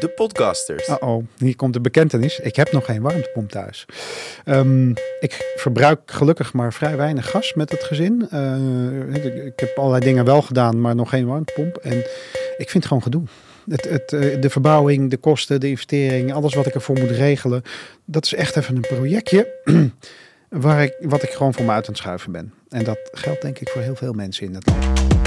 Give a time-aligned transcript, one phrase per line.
[0.00, 0.88] De podcasters.
[0.88, 2.38] Uh-oh, hier komt de bekentenis.
[2.38, 3.86] Ik heb nog geen warmtepomp thuis.
[4.44, 8.28] Ehm, ik verbruik gelukkig maar vrij weinig gas met het gezin.
[8.32, 11.76] Uh, ik, heb allerlei dingen wel gedaan, maar nog geen warmtepomp.
[11.76, 11.96] En
[12.56, 13.22] ik vind het gewoon gedoe.
[13.68, 17.62] Het, het, uh, de verbouwing, de kosten, de investering, alles wat ik ervoor moet regelen.
[18.04, 19.52] Dat is echt even een projectje
[20.48, 22.52] waar ik, wat ik gewoon voor me uit aan het schuiven ben.
[22.68, 25.19] En dat geldt denk ik voor heel veel mensen in het land.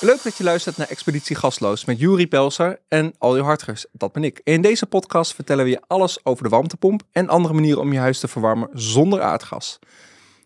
[0.00, 3.86] Leuk dat je luistert naar Expeditie Gasloos met Juri Pelser en Aljo Hartgers.
[3.92, 4.40] Dat ben ik.
[4.44, 7.98] In deze podcast vertellen we je alles over de warmtepomp en andere manieren om je
[7.98, 9.78] huis te verwarmen zonder aardgas.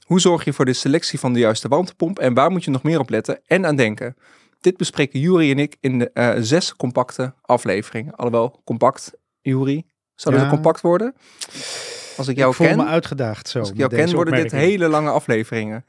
[0.07, 2.83] Hoe zorg je voor de selectie van de juiste warmtepomp en waar moet je nog
[2.83, 4.17] meer op letten en aan denken?
[4.61, 8.15] Dit bespreken Juri en ik in de uh, zes compacte afleveringen.
[8.15, 10.51] Alhoewel, compact, Juri, zou dat ja.
[10.51, 11.15] compact worden?
[12.17, 13.59] Als ik jou ik voel ken, me uitgedaagd zo.
[13.59, 15.85] Als ik jou ken, worden dit hele lange afleveringen.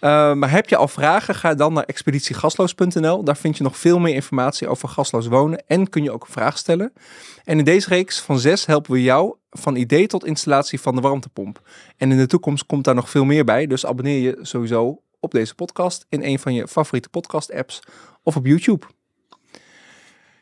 [0.00, 1.34] Uh, maar heb je al vragen?
[1.34, 3.24] Ga dan naar expeditiegasloos.nl.
[3.24, 6.32] Daar vind je nog veel meer informatie over gasloos wonen en kun je ook een
[6.32, 6.92] vraag stellen.
[7.44, 11.00] En in deze reeks van zes helpen we jou van idee tot installatie van de
[11.00, 11.68] warmtepomp.
[11.96, 15.30] En in de toekomst komt daar nog veel meer bij, dus abonneer je sowieso op
[15.30, 17.80] deze podcast in een van je favoriete podcast apps
[18.22, 18.86] of op YouTube.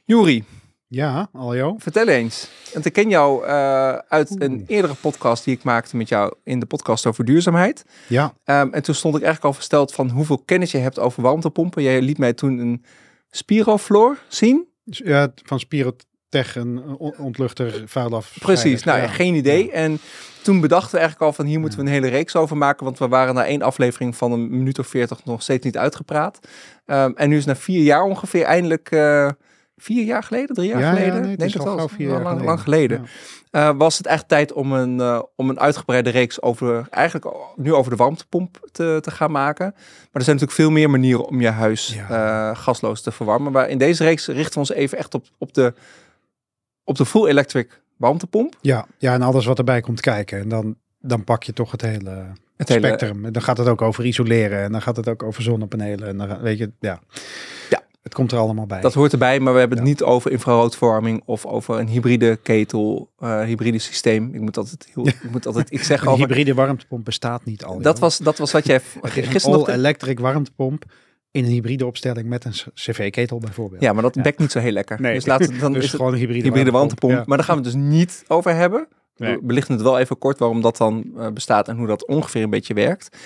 [0.05, 0.45] Juri,
[0.95, 1.75] ja, Aljo.
[1.79, 2.49] Vertel eens.
[2.73, 6.61] Want ik ken jou uh, uit een eerdere podcast die ik maakte met jou in
[6.61, 7.85] de podcast over duurzaamheid.
[8.09, 8.25] Ja.
[8.25, 11.83] Um, en toen stond ik eigenlijk al versteld van hoeveel kennis je hebt over warmtepompen.
[11.83, 12.85] Jij liet mij toen een
[13.31, 14.67] Spirofloor zien.
[14.85, 18.37] Ja, van Spirotech, een ontluchter, vuilaf.
[18.41, 19.07] Precies, nou ja.
[19.07, 19.67] geen idee.
[19.67, 19.73] Ja.
[19.73, 19.99] En
[20.43, 22.85] toen bedachten we eigenlijk al van hier moeten we een hele reeks over maken.
[22.85, 26.39] Want we waren na één aflevering van een minuut of veertig nog steeds niet uitgepraat.
[26.87, 28.91] Um, en nu is na vier jaar ongeveer eindelijk...
[28.91, 29.31] Uh,
[29.85, 32.27] vier jaar geleden, drie jaar ja, geleden, ja, nee, denk het wel, vier jaar lang,
[32.27, 32.45] geleden.
[32.45, 33.07] lang geleden,
[33.51, 33.71] ja.
[33.71, 37.75] uh, was het echt tijd om een, uh, om een uitgebreide reeks over, eigenlijk nu
[37.75, 39.71] over de warmtepomp te, te gaan maken.
[39.75, 43.53] Maar er zijn natuurlijk veel meer manieren om je huis uh, gasloos te verwarmen.
[43.53, 45.75] Maar in deze reeks richten we ons even echt op, op, de,
[46.85, 48.57] op de full electric warmtepomp.
[48.61, 50.41] Ja, ja, en alles wat erbij komt kijken.
[50.41, 53.17] En dan, dan pak je toch het hele, het spectrum.
[53.17, 56.09] Hele, dan gaat het ook over isoleren en dan gaat het ook over zonnepanelen.
[56.09, 57.01] En dan weet je, ja.
[57.71, 58.81] Ja, het komt er allemaal bij.
[58.81, 59.93] Dat hoort erbij, maar we hebben het ja.
[59.93, 64.35] niet over infraroodverwarming of over een hybride ketel, uh, hybride systeem.
[64.35, 66.27] Ik moet altijd, heel, ik moet altijd iets zeggen een over...
[66.27, 67.81] hybride warmtepomp bestaat niet al.
[67.81, 69.69] Dat was, dat was wat jij gisteren nog...
[69.69, 70.85] electric warmtepomp
[71.31, 73.83] in een hybride opstelling met een cv-ketel bijvoorbeeld.
[73.83, 74.23] Ja, maar dat ja.
[74.23, 75.01] bekt niet zo heel lekker.
[75.01, 75.15] Nee.
[75.15, 77.13] Dus, laat, dan dus is gewoon een hybride, hybride warmtepomp.
[77.13, 77.23] Ja.
[77.27, 78.89] Maar daar gaan we het dus niet over hebben.
[79.17, 79.35] Nee.
[79.37, 82.43] We belichten het wel even kort waarom dat dan uh, bestaat en hoe dat ongeveer
[82.43, 83.17] een beetje werkt.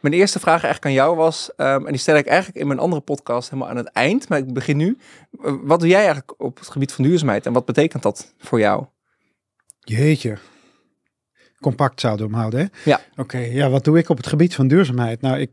[0.00, 2.78] Mijn eerste vraag eigenlijk aan jou was, um, en die stel ik eigenlijk in mijn
[2.78, 4.98] andere podcast helemaal aan het eind, maar ik begin nu.
[5.42, 8.58] Uh, wat doe jij eigenlijk op het gebied van duurzaamheid en wat betekent dat voor
[8.58, 8.84] jou?
[9.80, 10.38] Jeetje.
[11.60, 12.90] Compact zouden we hem houden, hè?
[12.90, 13.00] Ja.
[13.10, 15.20] Oké, okay, ja, wat doe ik op het gebied van duurzaamheid?
[15.20, 15.50] Nou, ik,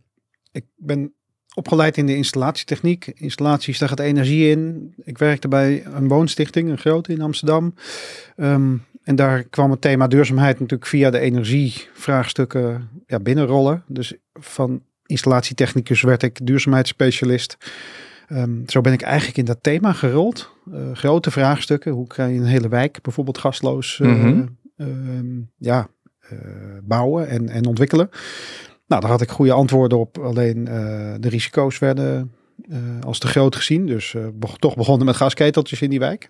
[0.52, 1.14] ik ben
[1.54, 3.08] opgeleid in de installatietechniek.
[3.08, 4.94] Installaties, daar gaat energie in.
[5.04, 7.74] Ik werkte bij een woonstichting, een grote in Amsterdam.
[8.38, 13.84] Um, en daar kwam het thema duurzaamheid natuurlijk via de energievraagstukken ja, binnenrollen.
[13.88, 17.58] Dus van installatietechnicus werd ik duurzaamheidsspecialist.
[18.30, 20.52] Um, zo ben ik eigenlijk in dat thema gerold.
[20.74, 21.92] Uh, grote vraagstukken.
[21.92, 24.58] Hoe krijg je een hele wijk bijvoorbeeld gasloos uh, mm -hmm.
[24.78, 25.88] uh, ja,
[26.20, 26.38] eh,
[26.84, 28.10] bouwen en, en ontwikkelen?
[28.88, 30.18] Nou, daar had ik goede antwoorden op.
[30.18, 32.32] Alleen eh, de risico's werden
[33.02, 33.86] als te groot gezien.
[33.86, 34.16] Dus
[34.60, 36.30] toch begonnen met gasketeltjes in die wijk.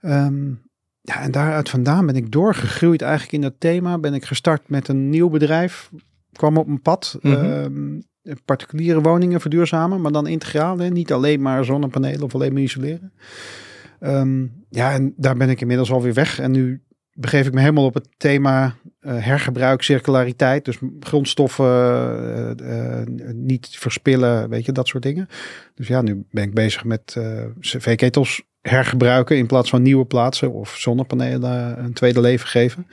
[0.00, 0.63] Um,
[1.06, 3.98] ja, en daaruit vandaan ben ik doorgegroeid eigenlijk in dat thema.
[3.98, 5.90] Ben ik gestart met een nieuw bedrijf.
[6.32, 7.18] Kwam op mijn pad.
[7.20, 8.02] Mm -hmm.
[8.22, 10.78] uh, particuliere woningen verduurzamen, maar dan integraal.
[10.78, 10.88] Hè?
[10.88, 13.12] Niet alleen maar zonnepanelen of alleen maar isoleren.
[14.00, 16.38] Um, ja, en daar ben ik inmiddels alweer weg.
[16.38, 16.82] En nu
[17.12, 20.64] begeef ik me helemaal op het thema uh, hergebruik, circulariteit.
[20.64, 21.66] Dus grondstoffen
[22.62, 25.28] uh, niet verspillen, weet je, dat soort dingen.
[25.74, 27.16] Dus ja, nu ben ik bezig met
[27.60, 32.86] cv-ketels hergebruiken in plaats van nieuwe plaatsen of zonnepanelen een tweede leven geven.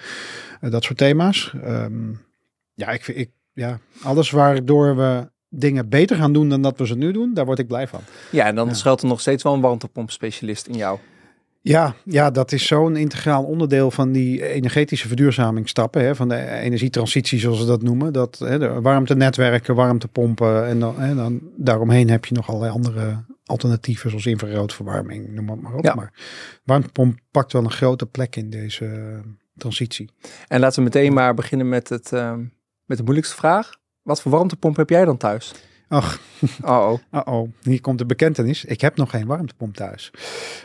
[0.62, 1.54] Uh, dat soort thema's.
[1.66, 2.22] Um,
[2.74, 6.96] ja, ik, ik, ja, alles waardoor we dingen beter gaan doen dan dat we ze
[6.96, 8.00] nu doen, daar word ik blij van.
[8.30, 8.74] Ja, en dan ja.
[8.74, 11.00] schuilt er nog steeds wel een warmtepompspecialist in jou.
[11.62, 17.40] Ja, ja, dat is zo'n integraal onderdeel van die energetische verduurzamingsstappen, hè, van de energietransitie
[17.40, 18.14] zoals ze dat noemen.
[18.14, 23.24] Dat, hè, de warmtenetwerken, warmtepompen en dan, hè, dan daaromheen heb je nog allerlei andere
[23.52, 25.84] alternatieven zoals infraroodverwarming, noem het maar op.
[25.84, 25.96] Ja.
[25.96, 26.14] Maar
[26.64, 29.20] warmtepomp pakt wel een grote plek in deze
[29.58, 30.10] transitie.
[30.48, 32.34] En laten we meteen maar beginnen met, het, uh,
[32.86, 33.80] met de moeilijkste vraag.
[34.02, 35.54] Wat voor warmtepomp heb jij dan thuis?
[35.88, 36.20] Ach,
[36.62, 37.00] oh, oh.
[37.12, 37.50] oh, oh.
[37.62, 38.66] hier komt de bekentenis.
[38.66, 40.12] Ik heb nog geen warmtepomp thuis.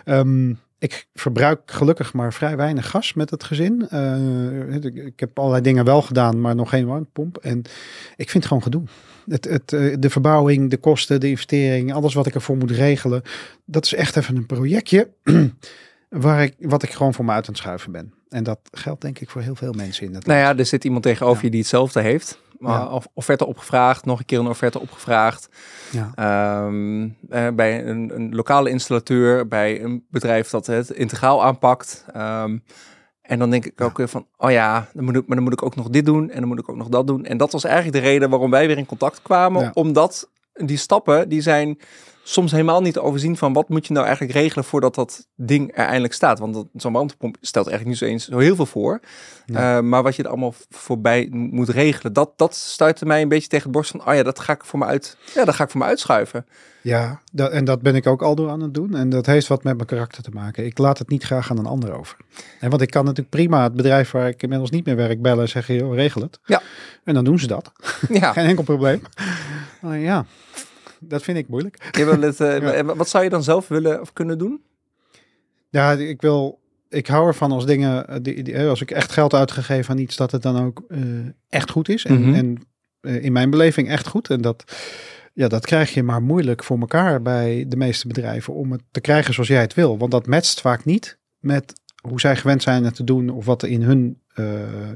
[0.04, 3.88] Um, ik verbruik gelukkig maar vrij weinig gas met het gezin.
[3.92, 7.36] Uh, ik, ik, heb allerlei dingen wel gedaan, maar nog geen warmtepomp.
[7.36, 7.58] En
[8.16, 8.82] ik vind het gewoon gedoe.
[9.28, 9.68] Het, het,
[10.02, 13.22] de verbouwing, de kosten, de investering, alles wat ik ervoor moet regelen.
[13.64, 15.10] Dat is echt even een projectje
[16.08, 18.12] waar ik, wat ik gewoon voor me uit aan het schuiven ben.
[18.28, 20.84] En dat geldt denk ik voor heel veel mensen in het Nou ja, er zit
[20.84, 22.38] iemand tegenover je die hetzelfde heeft.
[22.58, 23.00] Ja.
[23.14, 25.48] offerte opgevraagd, nog een keer een offerte opgevraagd.
[25.90, 26.10] Ja.
[26.14, 32.04] Ehm, eh, bij een, een, lokale installateur, bij een bedrijf dat het integraal aanpakt.
[32.16, 32.62] Um,
[33.22, 35.52] en dan denk ik ook weer van, oh ja, dan moet ik, maar dan moet
[35.52, 37.24] ik ook nog dit doen en dan moet ik ook nog dat doen.
[37.24, 39.70] En dat was eigenlijk de reden waarom wij weer in contact kwamen.
[39.74, 41.78] Omdat die stappen, die zijn
[42.28, 45.84] soms helemaal niet overzien van wat moet je nou eigenlijk regelen voordat dat ding er
[45.84, 46.38] eindelijk staat.
[46.38, 49.00] Want zo'n warmtepomp stelt eigenlijk niet zo eens zo heel veel voor.
[49.46, 53.48] Uh, maar wat je er allemaal voorbij moet regelen, dat, dat stuitte mij een beetje
[53.48, 55.64] tegen het borst van, oh ja, dat ga ik voor me uit, ja, dat ga
[55.64, 56.46] ik voor me uitschuiven.
[56.82, 58.94] Ja, dat, en dat ben ik ook al door aan het doen.
[58.94, 60.64] En dat heeft wat met mijn karakter te maken.
[60.64, 62.16] Ik laat het niet graag aan een ander over.
[62.60, 65.42] En want ik kan natuurlijk prima het bedrijf waar ik inmiddels niet meer werk bellen
[65.42, 66.40] en zeggen, joh, regel het.
[66.44, 66.62] Ja.
[67.04, 67.72] En dan doen ze dat.
[68.08, 68.32] Ja.
[68.32, 69.02] Geen enkel probleem.
[69.84, 70.26] Uh, ja,
[71.12, 71.90] dat vind ik moeilijk.
[71.90, 74.60] Je wil het, uh, Wat zou je dan zelf willen of kunnen doen?
[75.70, 76.60] Ja, ik wil.
[76.88, 80.00] Ik hou ervan als dingen, eh, die, die, eh, als ik echt geld uitgegeven aan
[80.00, 81.00] iets, dat het dan ook uh,
[81.48, 82.04] echt goed is.
[82.04, 82.34] En, mm -hmm.
[82.34, 82.58] en
[83.00, 84.30] uh, in mijn beleving echt goed.
[84.30, 84.64] En dat,
[85.32, 89.00] ja, dat krijg je maar moeilijk voor elkaar bij de meeste bedrijven om het te
[89.00, 89.98] krijgen zoals jij het wil.
[89.98, 91.72] Want dat matcht vaak niet met
[92.08, 94.46] hoe zij gewend zijn het te doen of wat er in hun uh,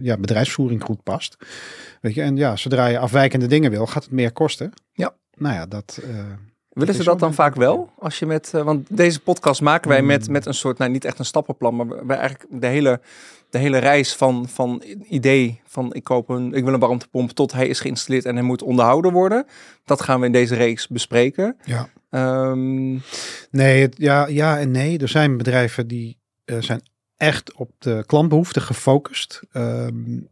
[0.02, 1.36] ja, bedrijfsvoering goed past.
[2.00, 4.72] Weet je, en ja, zodra je afwijkende dingen wil, gaat het meer kosten.
[4.92, 6.00] Ja nou ja, dat.
[6.04, 6.22] Uh,
[6.68, 7.92] Willen ze dat dan vaak wel?
[7.98, 10.32] Als je met, uh, want deze podcast maken wij met, hmm.
[10.32, 13.00] met een soort, nou niet echt een stappenplan, maar wij eigenlijk de hele,
[13.50, 17.52] de hele reis van, van idee van ik koop een, ik wil een warmtepomp tot
[17.52, 19.46] hij is geïnstalleerd en hij moet onderhouden worden.
[19.84, 21.56] Dat gaan we in deze reeks bespreken.
[21.64, 21.88] Ja.
[22.50, 23.02] Um,
[23.50, 24.98] nee, het, ja, ja en nee.
[24.98, 26.82] Er zijn bedrijven die uh, zijn
[27.16, 29.42] echt op de klantbehoeften gefocust.
[29.52, 30.28] Um,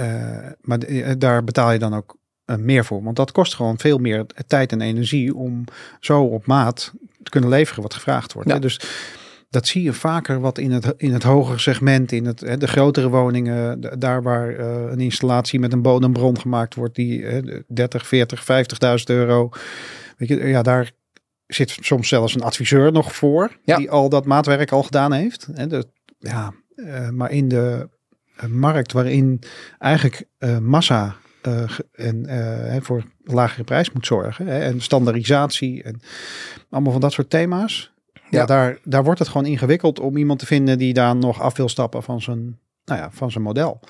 [0.00, 0.78] uh, maar
[1.18, 2.16] daar betaal je dan ook
[2.56, 3.02] meer voor.
[3.02, 5.64] Want dat kost gewoon veel meer tijd en energie om
[6.00, 8.48] zo op maat te kunnen leveren wat gevraagd wordt.
[8.48, 8.58] Ja.
[8.58, 8.80] Dus
[9.50, 12.68] dat zie je vaker wat in het, in het hogere segment, in het, hè, de
[12.68, 18.06] grotere woningen, daar waar uh, een installatie met een bodembron gemaakt wordt, die uh, 30,
[18.06, 18.46] 40, 50.000
[19.04, 19.48] euro.
[20.16, 20.90] Weet je, ja, daar
[21.46, 23.76] zit soms zelfs een adviseur nog voor, ja.
[23.76, 25.48] die al dat maatwerk al gedaan heeft.
[25.54, 25.86] Hè, de,
[26.18, 27.88] ja, uh, maar in de
[28.48, 29.42] markt waarin
[29.78, 30.24] eigenlijk
[30.60, 31.16] massa
[31.92, 34.46] en uh, voor lagere prijs moet zorgen.
[34.46, 36.00] Hè, en standaardisatie en
[36.70, 37.92] allemaal van dat soort thema's.
[38.12, 41.40] Ja, ja, daar, daar wordt het gewoon ingewikkeld om iemand te vinden die daar nog
[41.40, 43.80] af wil stappen van zijn, nou ja, van zijn model.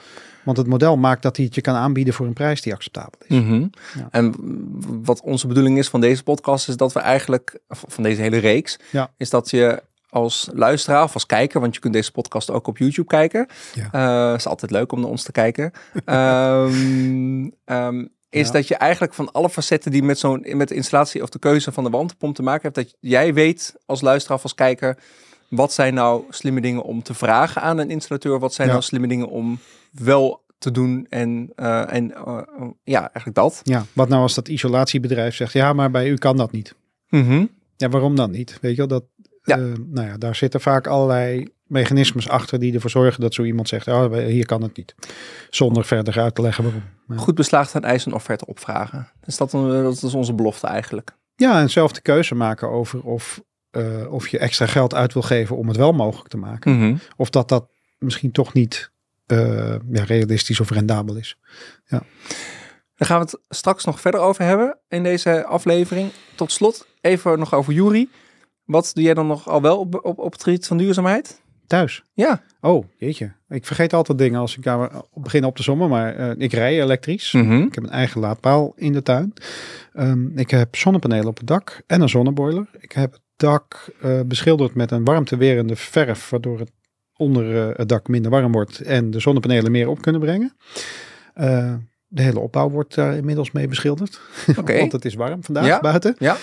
[0.44, 3.20] Want het model maakt dat hij het je kan aanbieden voor een prijs die acceptabel
[3.26, 3.36] is.
[3.36, 3.70] Mm -hmm.
[3.94, 4.08] ja.
[4.10, 4.34] En
[5.04, 8.78] wat onze bedoeling is van deze podcast is dat we eigenlijk, van deze hele reeks,
[8.90, 9.10] ja.
[9.16, 12.78] is dat je als luisteraar of als kijker, want je kunt deze podcast ook op
[12.78, 13.46] YouTube kijken.
[13.74, 14.30] Ja.
[14.30, 15.72] Uh, is altijd leuk om naar ons te kijken.
[16.06, 18.52] um, um, is ja.
[18.52, 21.72] dat je eigenlijk van alle facetten die met zo'n met de installatie of de keuze
[21.72, 24.98] van de warmtepomp te maken hebt, dat jij weet als luisteraar of als kijker,
[25.48, 28.38] wat zijn nou slimme dingen om te vragen aan een installateur?
[28.38, 28.72] Wat zijn ja.
[28.72, 29.58] nou slimme dingen om
[29.90, 32.40] wel te doen en, uh, en uh,
[32.84, 33.60] ja, eigenlijk dat.
[33.62, 36.74] Ja, wat nou als dat isolatiebedrijf zegt, ja, maar bij u kan dat niet.
[37.08, 37.50] Mm -hmm.
[37.76, 38.58] Ja, waarom dan niet?
[38.60, 39.04] Weet je wel, dat,
[39.46, 39.58] ja.
[39.58, 43.68] Uh, nou ja, daar zitten vaak allerlei mechanismes achter die ervoor zorgen dat zo iemand
[43.68, 44.94] zegt, oh, hier kan het niet.
[45.50, 46.82] Zonder verder uit te leggen waarom.
[47.08, 47.16] Ja.
[47.16, 49.08] Goed beslaagd aan eisen en offerte opvragen.
[49.20, 51.16] Dus dat, dat is onze belofte eigenlijk.
[51.36, 55.22] Ja, en zelf de keuze maken over of, uh, of je extra geld uit wil
[55.22, 56.72] geven om het wel mogelijk te maken.
[56.72, 56.98] Mm -hmm.
[57.16, 57.68] Of dat dat
[57.98, 58.90] misschien toch niet
[59.26, 61.38] uh, ja, realistisch of rendabel is.
[61.84, 62.02] Ja.
[62.96, 66.10] Daar gaan we het straks nog verder over hebben in deze aflevering.
[66.34, 68.08] Tot slot even nog over Jury.
[68.66, 71.40] Wat doe jij dan nog al wel op, op, op het gebied van duurzaamheid?
[71.66, 72.04] Thuis?
[72.12, 72.42] Ja.
[72.60, 73.32] Oh, jeetje.
[73.48, 76.82] Ik vergeet altijd dingen als ik daar begin op de zomer, maar uh, ik rij
[76.82, 77.32] elektrisch.
[77.32, 77.66] Mm -hmm.
[77.66, 79.32] Ik heb een eigen laadpaal in de tuin.
[79.94, 82.66] Um, ik heb zonnepanelen op het dak en een zonneboiler.
[82.80, 86.70] Ik heb het dak uh, beschilderd met een warmtewerende verf, waardoor het
[87.16, 90.56] onder uh, het dak minder warm wordt en de zonnepanelen meer op kunnen brengen.
[92.08, 94.20] de hele opbouw wordt daar inmiddels mee beschilderd.
[94.56, 94.78] Okay.
[94.78, 95.80] Want het is warm vandaag ja?
[95.80, 96.14] buiten.
[96.18, 96.36] Ja.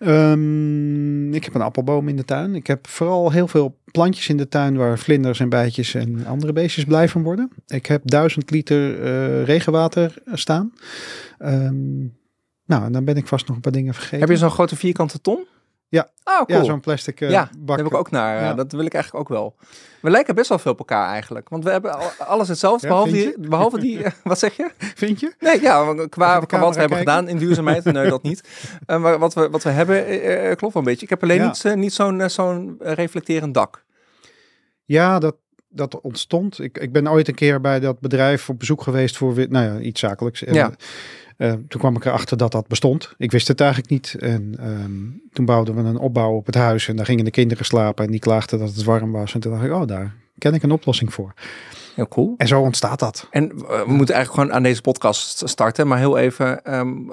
[0.00, 2.54] Um, ik heb een appelboom in de tuin.
[2.54, 6.52] Ik heb vooral heel veel plantjes in de tuin waar vlinders en bijtjes en andere
[6.52, 7.50] beestjes blij van worden.
[7.66, 10.72] Ik heb duizend liter uh, regenwater staan.
[11.38, 12.16] Um,
[12.64, 14.20] nou, dan ben ik vast nog een paar dingen vergeten.
[14.20, 15.46] Heb je zo'n grote vierkante ton?
[15.90, 16.08] Ja.
[16.24, 16.58] Oh, cool.
[16.58, 17.76] Ja, zo'n plastic eh, ja, bak.
[17.76, 18.42] heb ik ook naar.
[18.42, 18.50] Ja.
[18.50, 19.56] eh, Dat wil ik eigenlijk ook wel.
[20.00, 21.48] We lijken best wel veel op elkaar eigenlijk.
[21.48, 24.02] Want we hebben al- alles hetzelfde, Ja, behalve, die, behalve die...
[24.24, 24.70] wat zeg je?
[24.78, 25.34] Vind je?
[25.38, 27.84] Nee, ja, qua, qua wat we hebben gedaan in duurzaamheid.
[27.84, 28.42] Nee, dat niet.
[28.86, 30.04] Eh, maar wat we, wat we hebben
[30.56, 31.02] klopt wel een beetje.
[31.02, 31.46] Ik heb alleen Ja.
[31.46, 33.84] niet, niet zo'n zo'n reflecterend dak.
[34.84, 35.36] Ja, dat,
[35.68, 36.60] dat ontstond.
[36.60, 39.78] Ik, ik ben ooit een keer bij dat bedrijf op bezoek geweest voor nou ja,
[39.78, 40.44] iets zakelijks.
[40.44, 40.72] En, Ja.
[41.38, 43.14] Eh, toen kwam ik erachter dat dat bestond.
[43.18, 44.16] Ik wist het eigenlijk niet.
[44.20, 46.88] En ehm, toen bouwden we een opbouw op het huis.
[46.88, 48.04] En daar gingen de kinderen slapen.
[48.04, 49.34] En die klaagden dat het warm was.
[49.34, 51.32] En toen dacht ik, oh, daar ken ik een oplossing voor.
[51.94, 52.34] Heel cool.
[52.36, 53.26] En zo ontstaat dat.
[53.30, 55.86] En eh, we moeten eigenlijk gewoon aan deze podcast starten.
[55.86, 57.04] Maar heel even, ehm,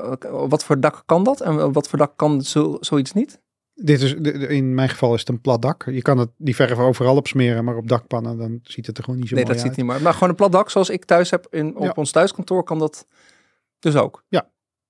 [0.47, 1.41] wat voor dak kan dat?
[1.41, 3.39] En wat voor dak kan zo, zoiets niet?
[3.75, 4.13] Dit is,
[4.47, 5.85] in mijn geval is het een plat dak.
[5.91, 9.03] Je kan het, die verf overal op smeren, maar op dakpannen dan ziet het er
[9.03, 9.81] gewoon niet zo nee, mooi dat ziet uit.
[9.81, 10.01] niet maar.
[10.01, 11.91] Maar gewoon een plat dak zoals ik thuis heb in, op Ja.
[11.95, 13.07] ons thuiskantoor kan dat
[13.93, 14.23] dus ook.
[14.27, 14.41] Ja.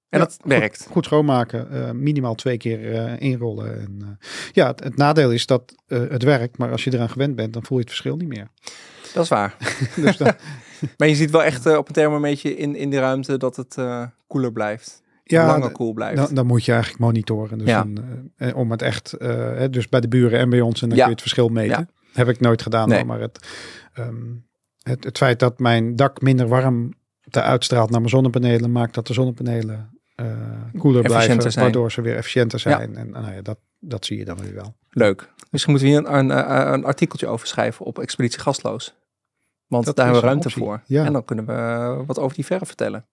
[0.10, 0.52] En Ja, dat goed.
[0.52, 0.88] werkt.
[0.92, 3.80] Goed schoonmaken, eh, minimaal twee keer eh, inrollen.
[3.82, 7.36] En, eh, ja, het, het nadeel is dat het werkt, maar als je eraan gewend
[7.36, 8.48] bent, dan voel je het verschil niet meer.
[9.14, 9.56] Dat is waar.
[9.96, 10.34] Dus dan,
[10.98, 13.76] Maar je ziet wel echt op een thermometer in, in de ruimte dat het
[14.28, 15.04] koeler blijft.
[15.24, 16.18] ja, langer koel blijft.
[16.18, 17.58] dan, dan moet je eigenlijk monitoren.
[17.58, 17.84] Dus Ja.
[18.38, 19.16] dan, om het echt,
[19.70, 21.04] dus bij de buren en bij ons, en dan Ja.
[21.04, 21.90] kun je het verschil meten.
[22.14, 23.06] Heb ik nooit gedaan, Nee.
[23.06, 23.48] maar het,
[23.94, 24.16] ehm,
[24.82, 26.94] het, het feit dat mijn dak minder warm
[27.30, 30.26] te uitstraalt naar mijn zonnepanelen, maakt dat de zonnepanelen eh,
[30.78, 31.64] koeler blijven, zijn.
[31.64, 32.78] waardoor ze weer efficiënter Ja.
[32.78, 32.96] zijn.
[32.96, 34.76] En nou ja, dat, dat zie je dan weer wel.
[34.90, 35.34] Leuk.
[35.50, 38.96] Misschien moeten we hier een, een, een artikeltje over schrijven op Expeditie Gastloos.
[39.68, 40.64] Want Dat daar hebben we ruimte optie.
[40.64, 40.82] voor.
[40.86, 41.06] Ja.
[41.06, 43.06] En dan kunnen we wat over die verf vertellen.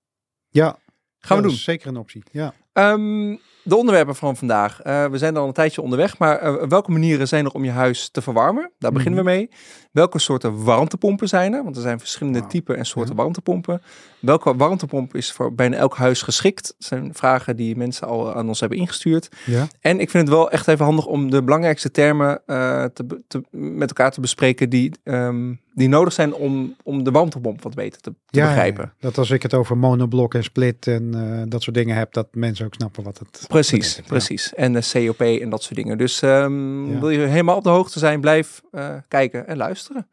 [0.49, 0.77] Ja,
[1.19, 1.53] Gaan we doen.
[1.53, 2.23] is zeker een optie.
[2.33, 2.55] Ja.
[2.73, 4.81] Ehm, de onderwerpen van vandaag.
[4.81, 7.71] Eh, we zijn al een tijdje onderweg, maar eh, welke manieren zijn er om je
[7.71, 8.71] huis te verwarmen?
[8.79, 9.49] Daar beginnen we mee.
[9.93, 11.63] Welke soorten warmtepompen zijn er?
[11.63, 13.21] Want er zijn verschillende typen en soorten Ja.
[13.21, 13.83] warmtepompen.
[14.21, 16.75] Welke warmtepomp is voor bijna elk huis geschikt?
[16.79, 19.29] Dat zijn vragen die mensen al aan ons hebben ingestuurd.
[19.47, 19.67] Ja.
[19.81, 23.43] En ik vind het wel echt even handig om de belangrijkste termen eh, te, te-
[23.51, 28.01] met elkaar te bespreken die, ehm, die nodig zijn om, om de warmtepomp wat beter
[28.01, 28.85] te, te Ja, begrijpen.
[28.85, 32.13] ja, dat als ik het over monoblok en split en eh, dat soort dingen heb,
[32.13, 33.97] dat mensen ook snappen wat het Precies, betekent.
[33.97, 34.03] Ja.
[34.13, 34.55] precies.
[34.55, 35.99] En de COP en dat soort dingen.
[35.99, 36.99] Dus ehm, Ja.
[37.01, 40.09] wil je helemaal op de hoogte zijn, blijf eh, kijken en luisteren.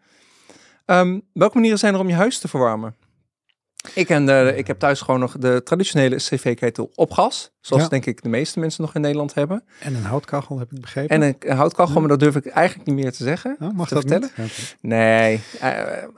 [0.85, 2.95] Ehm, welke manieren zijn er om je huis te verwarmen?
[3.93, 7.51] Ik, en ik heb thuis gewoon nog de traditionele cv-ketel op gas.
[7.61, 7.89] Zoals Ja.
[7.89, 9.63] denk ik de meeste mensen nog in Nederland hebben.
[9.79, 11.09] En een houtkachel, heb ik begrepen.
[11.15, 13.55] En een, een houtkachel, maar dat durf ik eigenlijk niet meer te zeggen.
[13.59, 14.29] Oh, mag te dat vertellen?
[14.35, 14.75] niet?
[14.81, 15.71] Nee, eh,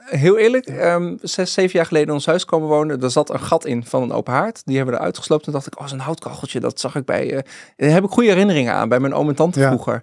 [0.06, 0.66] heel eerlijk.
[0.66, 3.00] ehm, zes, zeven jaar geleden in ons huis komen wonen.
[3.00, 4.62] Daar zat een gat in van een open haard.
[4.66, 5.44] Die hebben we eruit gesloopt.
[5.44, 6.60] Toen dacht ik, oh, zo'n houtkacheltje.
[6.60, 7.34] Dat zag ik bij...
[7.36, 7.42] eh
[7.78, 8.90] daar heb ik goede herinneringen aan.
[8.90, 9.68] Bij mijn oom en tante Ja.
[9.68, 10.02] vroeger.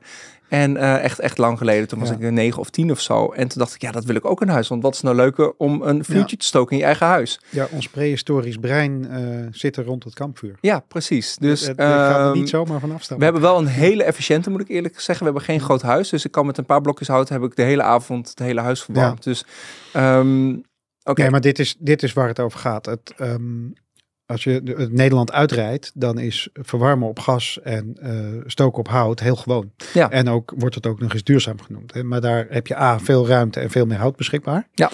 [0.49, 1.89] En eh, echt, echt lang geleden.
[1.89, 2.15] Toen was Ja.
[2.15, 3.29] ik negen of tien of zo.
[3.33, 4.69] En toen dacht ik, ja, dat wil ik ook in huis.
[4.69, 7.41] Want wat is nou leuker om een vuurtje te stoken in je eigen huis?
[7.51, 10.55] Ja, ons prehistorisch brein eh, zit er rond het kampvuur.
[10.61, 11.28] Ja, precies.
[11.37, 13.19] Dus Het- het gaat er ehm, niet zomaar van afstappen.
[13.19, 15.19] we hebben wel een hele efficiënte, moet ik eerlijk zeggen.
[15.19, 16.09] We hebben geen groot huis.
[16.09, 18.61] Dus ik kan met een paar blokjes hout heb ik de hele avond het hele
[18.61, 19.23] huis verwarmd.
[19.23, 19.45] Dus
[19.93, 20.57] ehm,
[21.05, 21.21] oké.
[21.21, 22.87] Nee, maar dit is, dit is waar het over gaat.
[22.87, 23.67] Het, ehm,
[24.29, 28.13] als je het Nederland uitrijdt, dan is verwarmen op gas en eh,
[28.47, 29.73] stoken op hout heel gewoon.
[29.93, 30.11] Ja.
[30.11, 31.95] En ook wordt het ook nog eens duurzaam genoemd.
[31.95, 32.03] Hè?
[32.03, 34.69] Maar daar heb je A, veel ruimte en veel meer hout beschikbaar.
[34.75, 34.91] Ja.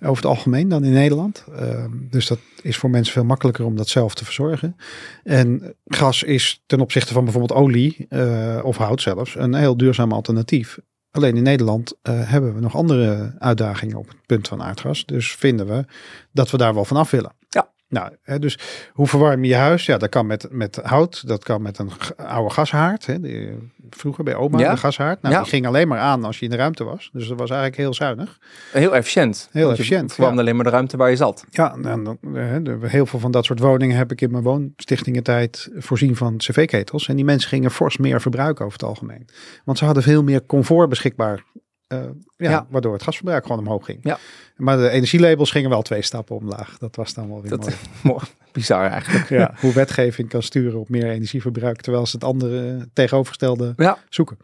[0.00, 1.44] Over het algemeen dan in Nederland.
[1.56, 4.76] Ehm, dus dat is voor mensen veel makkelijker om dat zelf te verzorgen.
[5.24, 10.12] En gas is ten opzichte van bijvoorbeeld olie eh, of hout zelfs een heel duurzaam
[10.12, 10.78] alternatief.
[11.10, 15.06] Alleen in Nederland eh, hebben we nog andere uitdagingen op het punt van aardgas.
[15.06, 15.84] Dus vinden we
[16.32, 17.32] dat we daar wel vanaf willen.
[17.48, 17.72] Ja.
[17.88, 18.58] Nou, hè, dus
[18.92, 19.86] hoe verwarm je je huis?
[19.86, 23.06] Ja, dat kan met, met hout, dat kan met een oude gashaard.
[23.06, 23.48] Hè, die,
[23.90, 24.70] vroeger bij oma, Ja.
[24.70, 25.22] de gashaard.
[25.22, 25.40] Nou, Ja.
[25.40, 27.10] die ging alleen maar aan als je in de ruimte was.
[27.12, 28.38] Dus dat was eigenlijk heel zuinig.
[28.72, 29.48] Heel efficiënt.
[29.52, 30.42] Heel je efficiënt, verwarmde ja.
[30.42, 31.44] alleen maar de ruimte waar je zat.
[31.50, 35.68] Ja, en dan, eh, heel veel van dat soort woningen heb ik in mijn woonstichtingentijd
[35.76, 37.08] voorzien van cv-ketels.
[37.08, 39.28] En die mensen gingen fors meer verbruiken over het algemeen.
[39.64, 41.44] Want ze hadden veel meer comfort beschikbaar.
[41.88, 41.98] Eh,
[42.36, 42.66] ja, Ja.
[42.70, 43.98] Waardoor het gasverbruik gewoon omhoog ging.
[44.02, 44.18] Ja.
[44.56, 46.78] Maar de energielabels gingen wel twee stappen omlaag.
[46.78, 48.24] Dat was dan wel weer Dat- mooi.
[48.52, 49.28] Bizar eigenlijk.
[49.28, 53.98] Ja, hoe wetgeving kan sturen op meer energieverbruik, terwijl ze het andere tegenovergestelde Ja.
[54.08, 54.36] zoeken.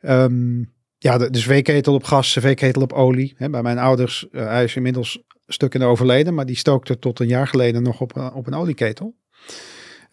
[0.00, 0.58] Ehm,
[0.98, 3.34] ja, de, de cv-ketel op gas, cv-ketel op olie.
[3.36, 7.20] Hè, bij mijn ouders, eh, hij is inmiddels stuk in overleden, maar die stookte tot
[7.20, 9.14] een jaar geleden nog op, eh, op een olieketel.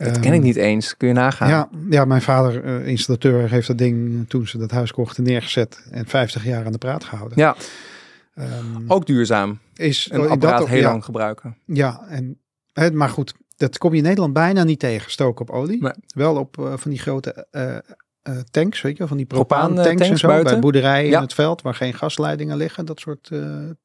[0.04, 0.98] Dat Ehm, ken ik niet eens.
[0.98, 1.50] Kun je nagaan.
[1.50, 5.24] Ja, ja, mijn vader, eh, installateur, heeft dat ding eh, toen ze dat huis kochten
[5.24, 7.38] neergezet en 50 jaar aan de praat gehouden.
[7.38, 7.56] Ja,
[8.34, 8.48] Ehm,
[8.88, 9.60] ook duurzaam.
[9.76, 11.58] is Een dat apparaat ook- heel ja, lang gebruiken.
[11.66, 12.40] Ja, en,
[12.74, 15.82] hè, maar goed, dat kom je in Nederland bijna niet tegen, stoken op olie.
[15.82, 15.92] Nee.
[16.08, 17.48] Wel op eh, van die grote
[18.52, 20.52] tanks, weet je van die Propaan, eh, propaan tanks en zo, buiten.
[20.52, 21.16] bij boerderijen Ja.
[21.18, 23.30] in het veld, waar geen gasleidingen liggen, dat soort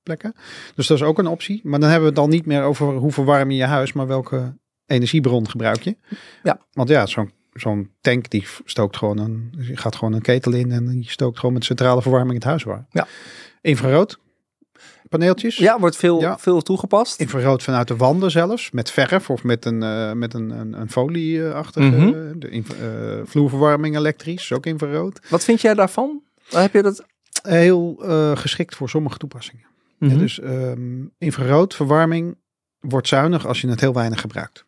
[0.03, 0.35] plekken.
[0.75, 1.61] Dus dat is ook een optie.
[1.65, 4.07] Maar dan hebben we het al niet meer over hoe verwarm je je huis, maar
[4.07, 4.57] welke
[4.87, 5.97] energiebron gebruik je.
[6.43, 6.59] Ja.
[6.73, 10.71] Want ja, zo'n zo'n tank die stookt gewoon een, je gaat gewoon een ketel in
[10.73, 12.87] en die stookt gewoon met centrale verwarming het huis warm.
[12.91, 13.07] Ja.
[13.61, 14.19] Infrarood
[15.09, 15.57] paneeltjes.
[15.57, 16.39] Ja, wordt veel, Ja.
[16.39, 17.21] veel toegepast.
[17.21, 20.91] Infrarood vanuit de wanden zelfs, met verf of met een, eh, met een, een, een
[20.91, 22.39] folieachtige Mhm.
[22.39, 25.21] de inv- eh, vloerverwarming elektrisch, ook infrarood.
[25.29, 26.23] Wat vind jij daarvan?
[26.51, 27.05] Heb je dat?
[27.43, 29.67] Heel eh, geschikt voor sommige toepassingen.
[29.99, 30.19] Ja, Mhm.
[30.19, 32.37] dus ehm infraroodverwarming
[32.81, 34.65] wordt zuinig als je het heel weinig gebruikt.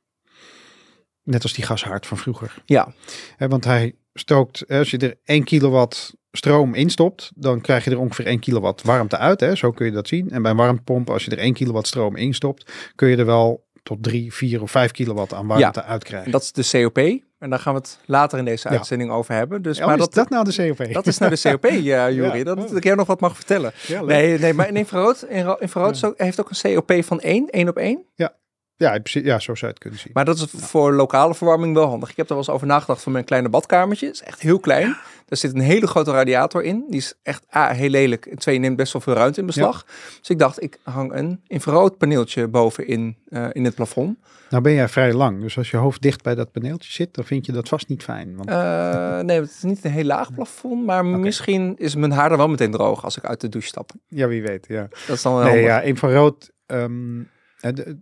[1.30, 2.54] Net als die gashaard van vroeger.
[2.64, 2.92] Ja,
[3.38, 8.26] want hij stookt, als je er 1 kilowatt stroom instopt, dan krijg je er ongeveer
[8.26, 9.40] 1 kilowatt warmte uit.
[9.40, 9.54] Hè?
[9.56, 10.30] Zo kun je dat zien.
[10.30, 13.66] En bij een warmtepomp, als je er 1 kilowatt stroom instopt, kun je er wel
[13.82, 16.26] tot 3, 4 of 5 kilowatt aan warmte uitkrijgen.
[16.26, 16.98] en dat is de COP.
[17.38, 18.74] En daar gaan we het later in deze Ja.
[18.76, 19.62] uitzending over hebben.
[19.62, 20.92] Dus, Oh, maar is dat, dat nou de COP?
[20.92, 22.38] dat is nou de COP, ja, Juri.
[22.38, 22.44] Ja.
[22.44, 23.72] Dat, dat ik jou nog wat mag vertellen.
[24.06, 27.76] Nee, nee maar in infrarood, in infrarood heeft ook een COP van 1, 1 op
[27.76, 28.04] 1.
[28.14, 28.34] ja,
[28.78, 30.10] principe- ja, zo zou je het kunnen zien.
[30.12, 32.10] Maar dat is voor lokale verwarming wel handig.
[32.10, 34.06] Ik heb er wel eens over nagedacht van mijn kleine badkamertje.
[34.06, 34.96] Het is echt heel klein.
[35.28, 36.84] Er zit een hele grote radiator in.
[36.88, 38.26] Die is echt A, heel lelijk.
[38.26, 39.84] En twee, neemt best wel veel ruimte in beslag.
[40.18, 44.18] Dus ik dacht, ik hang een infrarood paneeltje bovenin eh in het plafond.
[44.50, 47.24] Nou ben jij vrij lang, dus als je hoofd dicht bij dat paneeltje zit, dan
[47.24, 48.36] vind je dat vast niet fijn.
[48.36, 50.86] Want Eh, nee, het is niet een heel laag plafond.
[50.86, 53.90] Maar misschien is mijn haar er wel meteen droog als ik uit de douche stap.
[54.06, 54.86] ja, wie weet, ja.
[55.06, 55.68] Dat is dan wel Nee, handig.
[55.70, 56.50] ja, infrarood.
[56.66, 57.24] ehm, eh, eh,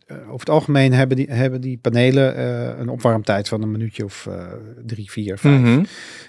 [0.08, 4.26] over het algemeen hebben die, hebben die panelen eh, een opwarmtijd van een minuutje of
[4.26, 4.46] eh,
[4.86, 5.78] drie, vier, vijf.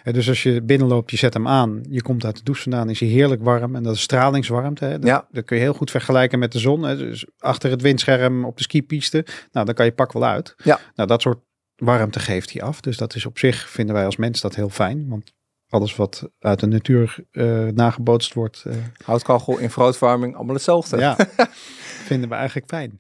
[0.04, 2.90] Eh, dus als je binnenloopt, je zet hem aan, je komt uit de douche vandaan,
[2.90, 3.76] is hij heerlijk warm.
[3.76, 4.86] En dat is stralingswarmte.
[4.86, 5.00] Hè.
[5.00, 5.28] Dat, Ja.
[5.32, 6.84] dat kun je heel goed vergelijken met de zon.
[6.84, 6.98] Hè.
[6.98, 10.56] Dus achter het windscherm op de skipiste, nou dan kan je pak wel uit.
[10.64, 10.80] Ja.
[10.96, 11.40] Nou, dat soort
[11.76, 12.82] warmte geeft hij af.
[12.82, 15.06] Dus dat is op zich, vinden wij als mens dat heel fijn.
[15.10, 15.34] Want
[15.70, 18.74] alles wat uit de natuur eh, nagebootst wordt, eh,
[19.06, 20.98] Houtkachel, infraroodverwarming, allemaal hetzelfde.
[20.98, 21.16] ja,
[22.10, 23.00] vinden we eigenlijk fijn.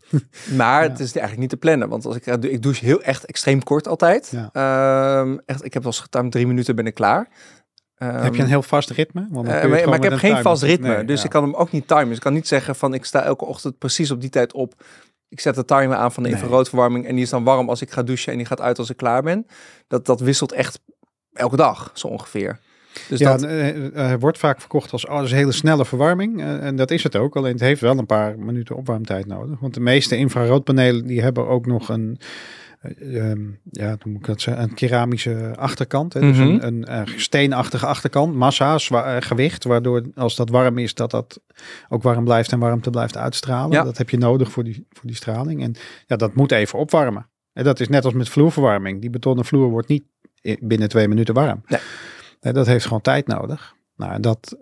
[0.55, 0.89] Maar Ja.
[0.89, 1.89] het is eigenlijk niet te plannen.
[1.89, 4.31] Want als ik, ik douche heel echt extreem kort altijd.
[4.31, 4.49] Ja.
[5.21, 7.29] Ehm, echt, ik heb wel eens getimed drie minuten ben ik klaar.
[7.95, 9.27] Ehm, heb je een heel vast ritme?
[9.29, 10.41] Want eh, maar, ik heb een geen timer.
[10.41, 10.95] vast ritme.
[10.95, 11.25] Nee, dus ja.
[11.25, 12.07] ik kan hem ook niet timen.
[12.07, 14.83] Dus ik kan niet zeggen van ik sta elke ochtend precies op die tijd op.
[15.29, 17.05] Ik zet de timer aan van de infraroodverwarming.
[17.07, 18.31] En die is dan warm als ik ga douchen.
[18.31, 19.45] En die gaat uit als ik klaar ben.
[19.87, 20.79] Dat, dat wisselt echt
[21.37, 22.59] elke dag zo ongeveer.
[23.09, 25.51] Dus ja, dat, eh, eh, hij wordt vaak verkocht als oh, dat is een hele
[25.51, 26.39] snelle verwarming.
[26.41, 27.35] Eh, en dat is het ook.
[27.35, 29.59] Alleen het heeft wel een paar minuten opwarmtijd nodig.
[29.59, 32.19] Want de meeste infraroodpanelen die hebben ook nog een,
[32.79, 36.13] eh, ehm, ja, hoe moet ik dat zeggen, een keramische achterkant.
[36.13, 36.19] Hè?
[36.19, 36.47] Dus Mhm.
[36.47, 39.63] een, een, eh, steenachtige achterkant, massa, zwa- eh, gewicht.
[39.63, 41.39] Waardoor als dat warm is, dat dat
[41.89, 43.71] ook warm blijft en warmte blijft uitstralen.
[43.71, 43.83] Ja.
[43.83, 45.63] Dat heb je nodig voor die, voor die straling.
[45.63, 45.75] En
[46.07, 47.27] ja, dat moet even opwarmen.
[47.53, 49.01] En dat is net als met vloerverwarming.
[49.01, 50.03] Die betonnen vloer wordt niet
[50.61, 51.63] binnen twee minuten warm.
[51.67, 52.53] Nee.
[52.53, 53.75] Dat heeft gewoon tijd nodig.
[53.95, 54.55] Nou, dat,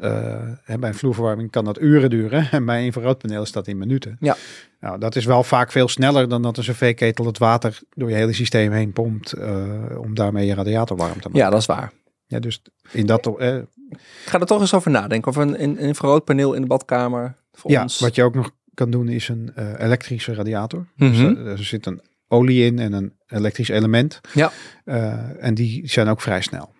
[0.63, 2.47] hè, bij een vloerverwarming kan dat uren duren.
[2.51, 4.17] En bij een infraroodpaneel is dat in minuten.
[4.19, 4.35] Ja.
[4.79, 8.15] Nou, dat is wel vaak veel sneller dan dat een cv-ketel het water door je
[8.15, 9.31] hele systeem heen pompt.
[9.31, 11.39] eh, om daarmee je radiator warm te maken.
[11.39, 11.91] ja, dat is waar.
[12.27, 15.31] Ja, dus in dat, eh, Ik ga er toch eens over nadenken.
[15.31, 17.99] Of een, een infraroodpaneel in de badkamer voor ja, ons.
[17.99, 20.85] wat je ook nog kan doen is een elektrische radiator.
[20.95, 21.11] Mhm.
[21.11, 24.21] Dus, eh, er zit een olie in en een elektrisch element.
[24.33, 24.51] Ja.
[24.85, 26.73] Eh, en die zijn ook vrij snel.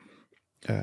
[0.60, 0.78] Eh,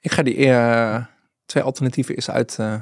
[0.00, 1.04] Ik ga die eh,
[1.46, 2.56] twee alternatieven eens uit.
[2.58, 2.74] eh,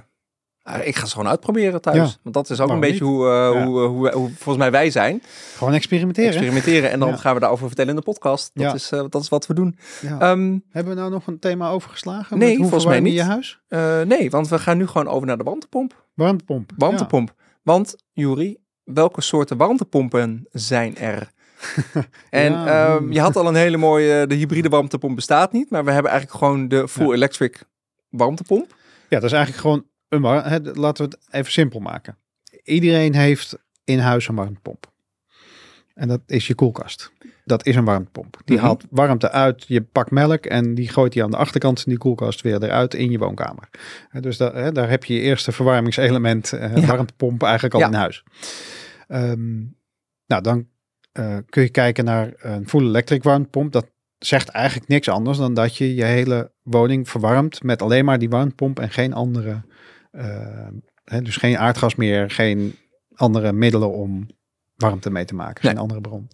[0.62, 1.96] ah, ik ga ze gewoon uitproberen thuis.
[1.96, 2.16] Ja.
[2.22, 3.64] Want dat is ook Waarom een beetje hoe, Ja.
[3.64, 5.22] hoe, hoe, hoe volgens mij wij zijn.
[5.56, 6.30] gewoon experimenteren.
[6.30, 6.90] Experimenteren.
[6.90, 7.16] En dan Ja.
[7.16, 8.50] gaan we daarover vertellen in de podcast.
[8.54, 8.74] Dat, Ja.
[8.74, 9.78] is, dat is wat we doen.
[10.02, 12.38] Ehm, Hebben we nou nog een thema overgeslagen?
[12.38, 13.14] Nee, volgens mij niet.
[13.14, 13.60] je huis?
[14.06, 16.06] nee, want we gaan nu gewoon over naar de warmtepomp.
[16.14, 16.72] Warmtepomp.
[16.76, 17.34] Warmtepomp.
[17.62, 18.58] Want, Juri,
[18.94, 21.30] welke soorten warmtepompen zijn er?
[22.30, 25.84] en Ja, ehm, je had al een hele mooie, de hybride warmtepomp bestaat niet, maar
[25.84, 27.12] we hebben eigenlijk gewoon de full Ja.
[27.12, 27.62] electric
[28.08, 28.74] warmtepomp.
[29.08, 29.16] Ja.
[29.20, 32.18] dat is eigenlijk gewoon een war- hè, Laten we het even simpel maken.
[32.64, 34.92] Iedereen heeft in huis een warmtepomp.
[35.94, 37.12] En dat is je koelkast.
[37.50, 38.36] Dat is een warmtepomp.
[38.44, 38.64] Die Mhm.
[38.66, 42.00] haalt warmte uit je pak melk en die gooit die aan de achterkant van die
[42.00, 43.68] koelkast weer eruit in je woonkamer.
[44.20, 46.86] Dus da- hè, daar heb je je eerste verwarmingselement, eh, Ja.
[46.86, 47.86] warmtepomp, eigenlijk al Ja.
[47.86, 48.24] in huis.
[49.08, 49.58] Ehm,
[50.26, 50.66] nou, dan
[51.12, 53.72] eh, kun je kijken naar een full electric warmtepomp.
[53.72, 53.86] Dat
[54.18, 58.28] zegt eigenlijk niks anders dan dat je je hele woning verwarmt met alleen maar die
[58.28, 59.62] warmtepomp en geen andere,
[60.10, 60.68] eh,
[61.04, 62.74] hè, dus geen aardgas meer, geen
[63.14, 64.26] andere middelen om
[64.80, 65.72] warmte mee te maken, Nee.
[65.72, 66.28] geen andere bron.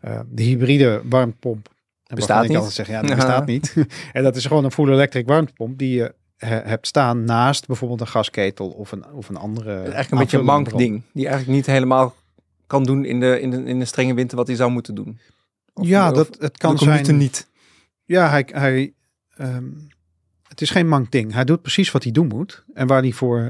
[0.00, 1.68] Eh, de hybride warmtepomp,
[2.06, 2.56] Bestaat waarvan ik niet.
[2.58, 3.14] altijd zeg, ja, Ja.
[3.14, 3.74] bestaat niet.
[4.12, 8.00] en dat is gewoon een full electric warmtepomp die je he- hebt staan naast bijvoorbeeld
[8.00, 9.74] een gasketel of een, of een andere.
[9.76, 11.02] Eigenlijk een beetje een mank ding.
[11.12, 12.14] Die eigenlijk niet helemaal
[12.66, 15.18] kan doen in de, in de, in de strenge winter wat hij zou moeten doen.
[15.74, 17.16] Of- Ja, of dat, het kan de zijn.
[17.18, 17.48] niet.
[18.04, 18.92] Ja, hij, hij,
[19.36, 19.64] ehm,
[20.48, 21.32] het is geen mank ding.
[21.32, 22.64] Hij doet precies wat hij doen moet.
[22.74, 23.46] En waar hij voor eh,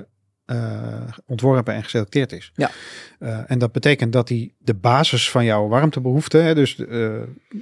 [1.27, 2.53] ontworpen en geselecteerd is.
[2.55, 2.71] Ja.
[3.19, 7.11] Eh, en dat betekent dat hij de basis van jouw warmtebehoefte, hè, dus eh,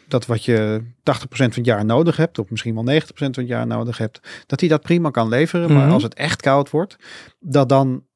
[0.08, 3.52] dat wat je 80% van het jaar nodig hebt, of misschien wel 90% van het
[3.52, 5.72] jaar nodig hebt, dat hij dat prima kan leveren.
[5.72, 5.92] Maar Mhm.
[5.92, 6.96] als het echt koud wordt,
[7.40, 8.06] dat dan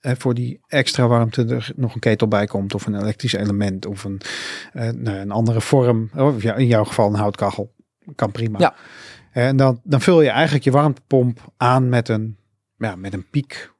[0.00, 3.86] eh, voor die extra warmte er nog een ketel bij komt, of een elektrisch element,
[3.86, 4.20] of een,
[4.72, 7.74] eh, nou, een andere vorm, of ja, in jouw geval een houtkachel.
[8.14, 8.58] Kan prima.
[8.58, 8.74] Ja.
[9.32, 12.36] En dan, dan vul je eigenlijk je warmtepomp aan met een,
[12.76, 13.70] ja, met een piek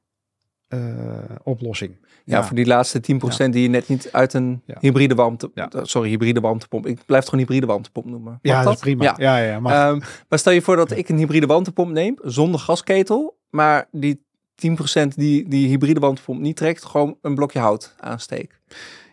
[1.43, 1.95] oplossing.
[2.25, 4.75] Ja, voor die laatste 10% die je net niet uit een Ja.
[4.79, 5.51] hybride warmte...
[5.53, 5.69] Ja.
[5.69, 6.85] eh, Sorry, hybride warmtepomp.
[6.87, 8.31] Ik blijf het gewoon hybride warmtepomp noemen.
[8.31, 9.03] Mag ja, dat is prima.
[9.03, 9.15] Ja.
[9.17, 9.71] Ja, ja, ja, mag.
[9.73, 14.23] Ehm, maar stel je voor dat ik een hybride warmtepomp neem zonder gasketel, maar die
[14.55, 18.59] 10% die die hybride warmtepomp niet trekt, gewoon een blokje hout aansteek.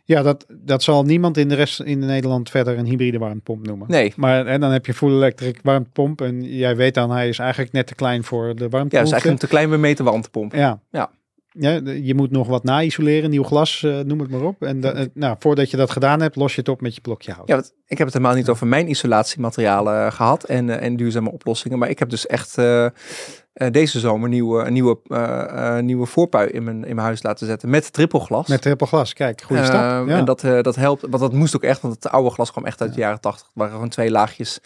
[0.04, 3.90] ja, dat, dat zal niemand in de rest in Nederland verder een hybride warmtepomp noemen.
[3.90, 7.38] Nee, Maar en dan heb je full electric warmtepomp en jij weet dan hij is
[7.38, 8.94] eigenlijk net te klein voor de ja, dat warmte.
[8.96, 10.54] is eigenlijk een te klein bemeten warmtepomp.
[10.54, 10.80] Ja.
[10.90, 11.10] Ja.
[11.50, 11.70] Ja,
[12.02, 14.62] je moet nog wat na-isoleren, nieuw glas, eh, noem het maar op.
[14.62, 17.00] En da- eh, nou, voordat je dat gedaan hebt, los je het op met je
[17.00, 17.48] blokje hout.
[17.48, 21.30] Ja, want ik heb het helemaal niet over mijn isolatiematerialen eh, gehad en, en duurzame
[21.32, 21.78] oplossingen.
[21.78, 22.54] Maar ik heb dus echt
[23.70, 24.98] deze zomer nieuwe, een nieuwe,
[25.82, 28.48] nieuwe voorpui in mijn, in mijn huis laten zetten met trippelglas.
[28.48, 30.08] Met triple glas, kijk, goede Ehm, stap.
[30.08, 30.16] Ja.
[30.16, 32.80] En dat, dat helpt, want dat moest ook echt, want het oude glas kwam echt
[32.80, 33.46] uit de jaren 80.
[33.46, 34.60] Het waren gewoon twee laagjes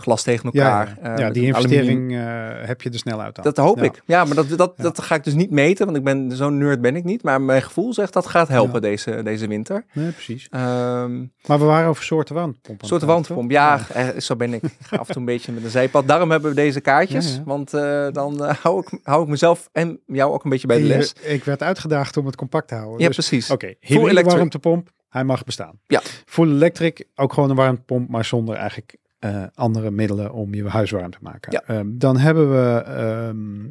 [0.00, 0.98] glas tegen elkaar.
[1.02, 1.12] ja.
[1.12, 2.18] eh, ja, die investering eh,
[2.66, 3.34] heb je er snel uit.
[3.34, 3.44] dan.
[3.44, 4.02] Dat hoop ik.
[4.06, 6.80] Ja, maar dat, dat, dat ga ik dus niet meten, want ik ben zo'n nerd
[6.80, 7.22] ben ik niet.
[7.22, 9.84] Maar mijn gevoel zegt dat gaat helpen deze, deze winter.
[9.92, 10.48] Nee, precies.
[10.50, 13.50] Ehm Maar we waren over soorten het soorten warmtepomp.
[13.50, 14.62] Ja, eh, zo ben ik.
[14.62, 16.08] Ik ga af en toe een beetje met een zijpad.
[16.08, 17.40] Daarom hebben we deze kaartjes.
[17.44, 17.70] Want
[18.12, 21.12] dan hou, ik, hou ik mezelf en jou ook een beetje bij de les.
[21.22, 23.00] Ik werd uitgedaagd om het compact te houden.
[23.00, 23.50] Ja, dus, precies.
[23.50, 24.36] Oké, electric.
[24.36, 25.80] warmtepomp, hij mag bestaan.
[25.86, 26.00] Ja.
[26.26, 30.90] Full electric, ook gewoon een warmtepomp, maar zonder eigenlijk eh, andere middelen om je huis
[30.90, 31.52] warm te maken.
[31.52, 31.62] Ja.
[31.66, 33.64] Ehm, dan hebben we ehm,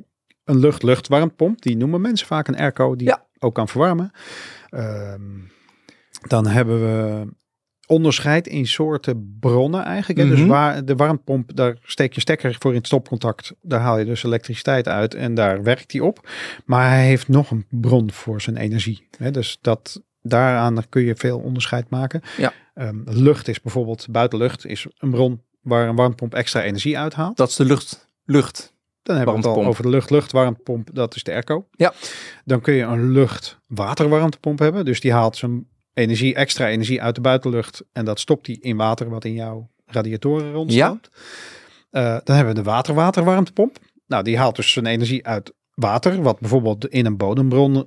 [0.44, 1.62] een lucht-lucht warmtepomp.
[1.62, 3.26] Die noemen mensen vaak een airco, die Ja.
[3.40, 4.12] ook kan verwarmen.
[4.70, 5.22] Ehm,
[6.28, 7.26] dan hebben we
[7.88, 10.20] onderscheid in soorten bronnen eigenlijk.
[10.20, 10.28] hè.
[10.28, 10.48] Dus Mhm.
[10.48, 13.54] waar de warmtepomp, daar steek je stekker voor in het stopcontact.
[13.62, 16.30] Daar haal je dus elektriciteit uit en daar werkt hij op.
[16.66, 19.08] Maar hij heeft nog een bron voor zijn energie.
[19.18, 19.32] Hè?
[19.32, 22.22] Dus dat, daaraan kun je veel onderscheid maken.
[22.38, 22.54] Ja.
[22.74, 27.38] Ehm, lucht is bijvoorbeeld, buitenlucht is een bron waar een warmtepomp extra energie uithaalt.
[27.38, 28.10] Dat is de lucht.
[28.26, 28.74] Lucht.
[29.04, 31.68] Dan hebben we het al over de lucht-lucht warmtepomp, dat is de airco.
[31.72, 31.94] Ja.
[32.46, 34.86] Dan kun je een lucht-water warmtepomp hebben.
[34.86, 38.78] Dus die haalt zijn energie, extra energie uit de buitenlucht en dat stopt die in
[38.78, 41.10] water wat in jouw radiatoren rondstroomt.
[41.90, 43.78] Eh, dan hebben we de water-water warmtepomp.
[44.08, 47.86] Nou, die haalt dus zijn energie uit water, wat bijvoorbeeld in een bodembron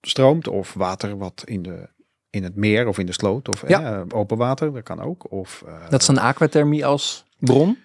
[0.00, 1.88] rondstroomt of water wat in de
[2.30, 3.92] in het meer of in de sloot of Ja.
[3.94, 5.32] eh, open water, dat kan ook.
[5.32, 7.78] Of, eh, Dat is een aquathermie als bron.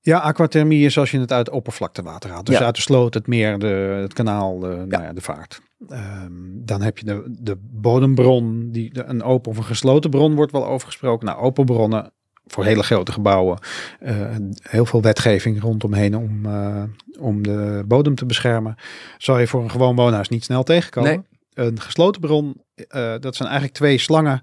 [0.00, 2.46] Ja, aquathermie is als je het uit oppervlaktewater haalt.
[2.46, 2.64] Dus Ja.
[2.64, 3.66] uit de sloot, het meer, de,
[4.02, 5.60] het kanaal, de, Nou ja, de vaart.
[5.88, 6.32] Ehm,
[6.64, 10.52] dan heb je de, de bodembron, die, de, een open of een gesloten bron wordt
[10.52, 11.26] wel overgesproken.
[11.26, 12.12] Nou, open bronnen
[12.46, 13.58] voor hele grote gebouwen.
[14.00, 16.82] eh, heel veel wetgeving rondomheen om, eh,
[17.18, 18.74] om de bodem te beschermen.
[19.18, 21.10] Zal je voor een gewoon woonhuis niet snel tegenkomen.
[21.10, 21.66] Nee.
[21.66, 24.42] Een gesloten bron, eh, dat zijn eigenlijk twee slangen,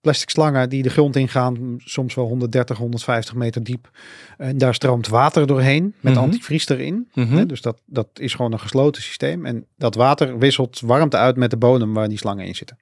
[0.00, 3.90] plastic slangen die de grond ingaan, soms wel 130, 150 meter diep.
[4.36, 6.22] En daar stroomt water doorheen met Mhm.
[6.22, 7.08] antivries erin.
[7.14, 7.46] Mhm.
[7.46, 9.46] Dus dat, dat is gewoon een gesloten systeem.
[9.46, 12.78] En dat water wisselt warmte uit met de bodem waar die slangen in zitten.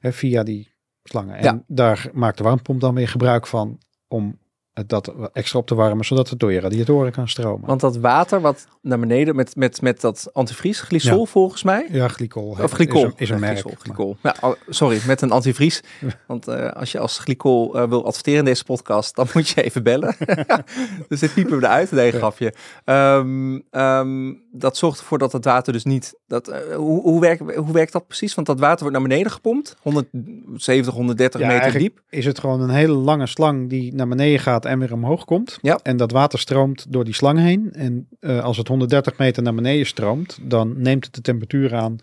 [0.00, 0.70] Hè, via die
[1.04, 1.36] slangen.
[1.36, 1.62] En Ja.
[1.66, 3.78] daar maakt de warmtepomp dan weer gebruik van
[4.12, 4.41] om het
[4.86, 7.66] dat extra op te warmen, zodat het door je radiatoren kan stromen.
[7.66, 11.86] Want dat water wat naar beneden met, met, met dat antivries, glycol volgens mij.
[11.90, 12.56] ja, glycol.
[12.62, 13.04] Of glycol.
[13.04, 13.58] Is een, is een Ja, merk.
[13.58, 14.16] Glycol, glycol.
[14.22, 15.82] Ja, oh, sorry, met een antivries.
[16.26, 19.62] Want eh, als je als glycol eh, wil adverteren in deze podcast, dan moet je
[19.62, 20.16] even bellen.
[21.08, 22.54] dus dit piepen we eruit, nee, grapje.
[22.84, 26.14] Ehm, ehm, dat zorgt ervoor dat het water dus niet...
[26.26, 28.34] Dat, eh, hoe, hoe, werkt, hoe werkt dat precies?
[28.34, 29.76] Want dat water wordt naar beneden gepompt.
[29.82, 32.02] 170, 130 Ja, meter diep.
[32.10, 35.58] is het gewoon een hele lange slang die naar beneden gaat en weer omhoog komt.
[35.62, 35.78] Ja.
[35.82, 37.72] En dat water stroomt door die slang heen.
[37.72, 41.96] En eh, als het 130 meter naar beneden stroomt, dan neemt het de temperatuur aan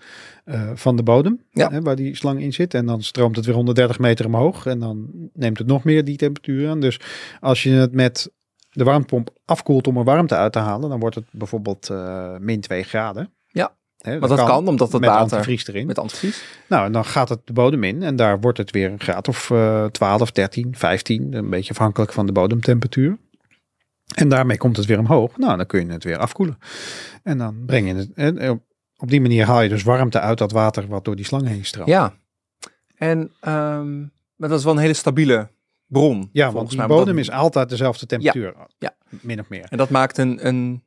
[0.43, 1.71] eh, van de bodem, Ja.
[1.71, 2.73] hè, waar die slang in zit.
[2.73, 6.17] En dan stroomt het weer 130 meter omhoog en dan neemt het nog meer die
[6.17, 6.79] temperatuur aan.
[6.79, 6.99] Dus
[7.39, 8.31] als je het met
[8.71, 12.61] de warmtepomp afkoelt om er warmte uit te halen, dan wordt het bijvoorbeeld eh, min
[12.61, 13.33] 2 graden.
[13.47, 15.23] Ja, Hè, Maar dat kan, omdat het met water...
[15.37, 15.87] antivries erin.
[15.87, 16.43] Met antivries.
[16.67, 19.27] Nou, en dan gaat het de bodem in en daar wordt het weer een graad
[19.27, 23.17] of eh 12, 13, 15, een beetje afhankelijk van de bodemtemperatuur.
[24.15, 25.37] En daarmee komt het weer omhoog.
[25.37, 26.57] Nou, dan kun je het weer afkoelen.
[27.23, 28.09] En dan breng je het.
[28.13, 28.63] En op-
[28.97, 31.65] op die manier haal je dus warmte uit dat water wat door die slang heen
[31.65, 31.89] stroomt.
[31.89, 32.13] Ja.
[32.95, 33.99] En ehm,
[34.35, 35.49] maar dat is wel een hele stabiele
[35.85, 36.29] bron.
[36.33, 38.53] Ja, want die bodem dat- is altijd dezelfde temperatuur.
[38.77, 38.95] Ja.
[39.09, 39.65] Min of meer.
[39.69, 40.83] En dat maakt een, een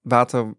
[0.00, 0.54] water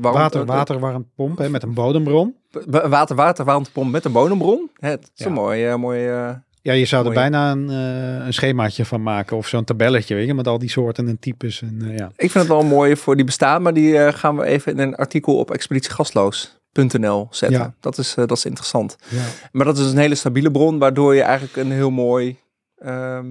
[0.00, 2.36] water, eh, waterwarmtepomp hè, met een bodembron.
[2.66, 4.70] Wa- Water, water, warmtepomp met een bodembron.
[4.74, 5.26] Het is Ja.
[5.26, 6.30] een mooi, eh, mooi eh,
[6.62, 7.20] Ja, je zou er Mooi.
[7.30, 10.70] bijna een, eh, een schemaatje van maken of zo'n tabelletje, weet je, met al die
[10.70, 11.62] soorten en types.
[11.62, 12.06] En, ja.
[12.16, 14.94] Ik vind het wel mooi voor die bestaan, maar die gaan we even in een
[14.96, 17.58] artikel op expeditiegasloos.nl zetten.
[17.58, 17.74] Ja.
[17.80, 18.96] Dat, is, dat is interessant.
[19.08, 19.22] Ja.
[19.52, 22.36] Maar dat is een hele stabiele bron, waardoor je eigenlijk een heel mooi...
[22.78, 23.26] ehm,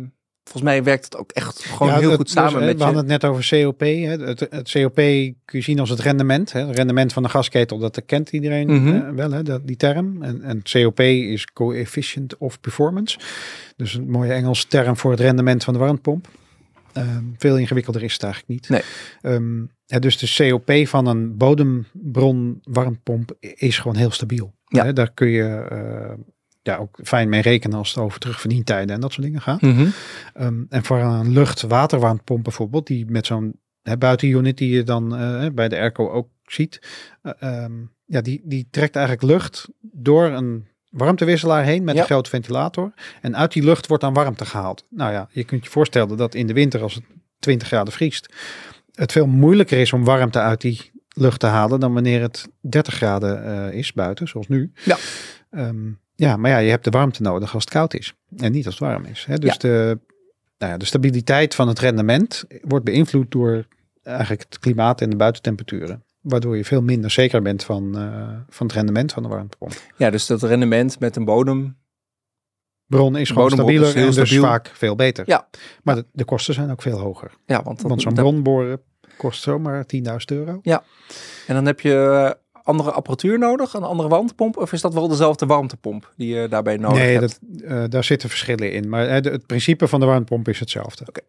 [0.49, 2.77] volgens mij werkt het ook echt gewoon Ja, heel het- goed samen dus, met We
[2.77, 2.83] je.
[2.83, 3.79] hadden het net over COP.
[3.79, 3.88] Hè.
[3.88, 6.51] Het, het COP kun je zien als het rendement.
[6.51, 6.65] Hè.
[6.67, 8.88] Het rendement van de gasketel, dat kent iedereen Mhm.
[8.95, 10.23] eh, wel, hè, dat, die term.
[10.23, 13.19] En, en COP is Coefficient of Performance.
[13.75, 16.27] Dus een mooie Engels term voor het rendement van de warmtepomp.
[16.93, 18.69] Ehm, veel ingewikkelder is het eigenlijk niet.
[18.69, 18.81] Nee.
[19.33, 24.53] Ehm, ja, dus de COP van een bodembron warmtepomp is gewoon heel stabiel.
[24.65, 24.83] Ja.
[24.86, 26.13] Hè, daar kun je eh,
[26.67, 29.62] ja, ook fijn mee rekenen als het over terugverdientijden en dat soort dingen gaat.
[29.62, 29.88] Mhm.
[30.34, 35.45] Ehm, en voor een lucht-waterwarmtepomp bijvoorbeeld, die met zo'n hè, buitenunit die je dan eh,
[35.53, 36.82] bij de airco ook ziet,
[37.21, 37.73] eh, ehm,
[38.06, 42.01] ja, die, die trekt eigenlijk lucht door een warmtewisselaar heen met Ja.
[42.01, 42.93] een grote ventilator.
[43.21, 44.86] En uit die lucht wordt dan warmte gehaald.
[44.89, 47.03] Nou ja, je kunt je voorstellen dat in de winter als het
[47.39, 48.34] 20 graden vriest,
[48.93, 52.93] het veel moeilijker is om warmte uit die lucht te halen dan wanneer het 30
[52.93, 54.71] graden eh, is buiten, zoals nu.
[54.86, 54.97] Ja.
[55.49, 58.65] Ehm, ja, maar ja, je hebt de warmte nodig als het koud is en niet
[58.65, 59.25] als het warm is.
[59.25, 59.38] Hè?
[59.38, 59.58] Dus Ja.
[59.58, 59.99] de,
[60.58, 63.65] nou ja, de stabiliteit van het rendement wordt beïnvloed door
[64.03, 66.03] eigenlijk het klimaat en de buitentemperaturen.
[66.21, 69.73] Waardoor je veel minder zeker bent van, eh, van het rendement van de warmtepomp.
[69.97, 71.77] Ja, dus dat rendement met een bodem.
[72.86, 74.43] Bron is gewoon Bodembron stabieler is en dus stabiel.
[74.49, 75.23] vaak veel beter.
[75.27, 75.47] Ja.
[75.84, 77.32] Maar de, de kosten zijn ook veel hoger.
[77.45, 78.82] Ja, want, dat, Want zo'n bron boren
[79.17, 80.60] kost zomaar 10.000 euro.
[81.47, 82.32] En dan heb je eh,
[82.67, 84.58] andere apparatuur nodig, een andere warmtepomp?
[84.58, 87.39] Of is dat wel dezelfde warmtepomp die je daarbij nodig nee, hebt?
[87.41, 88.89] dat, eh, daar zitten verschillen in.
[88.89, 91.06] Maar eh, de- het principe van de warmtepomp is hetzelfde.
[91.08, 91.19] Oké.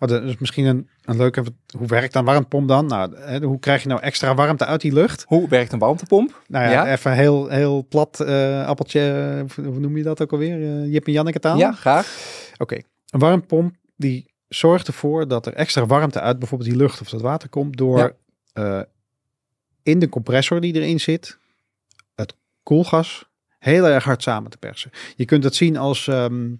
[0.00, 1.42] Oh, dat is misschien een, een leuke.
[1.78, 2.86] Hoe werkt een warmtepomp dan?
[2.86, 5.24] Nou, hè, hoe krijg je nou extra warmte uit die lucht?
[5.28, 6.42] Hoe werkt een warmtepomp?
[6.48, 6.92] Nou ja, Ja.
[6.92, 9.00] even heel, heel plat eh, appeltje.
[9.56, 10.62] eh, Hoe noem je dat ook alweer?
[10.82, 11.58] Eh, Jip en Janneke taal?
[11.58, 12.16] Ja, graag.
[12.58, 12.74] Oké.
[13.10, 17.20] Een warmtepomp die zorgt ervoor dat er extra warmte uit bijvoorbeeld die lucht of dat
[17.20, 18.12] water komt door Ja.
[18.52, 18.80] eh,
[19.82, 21.38] in de compressor die erin zit,
[22.14, 24.90] het koelgas heel erg hard samen te persen.
[25.16, 26.54] Je kunt het zien als ehm,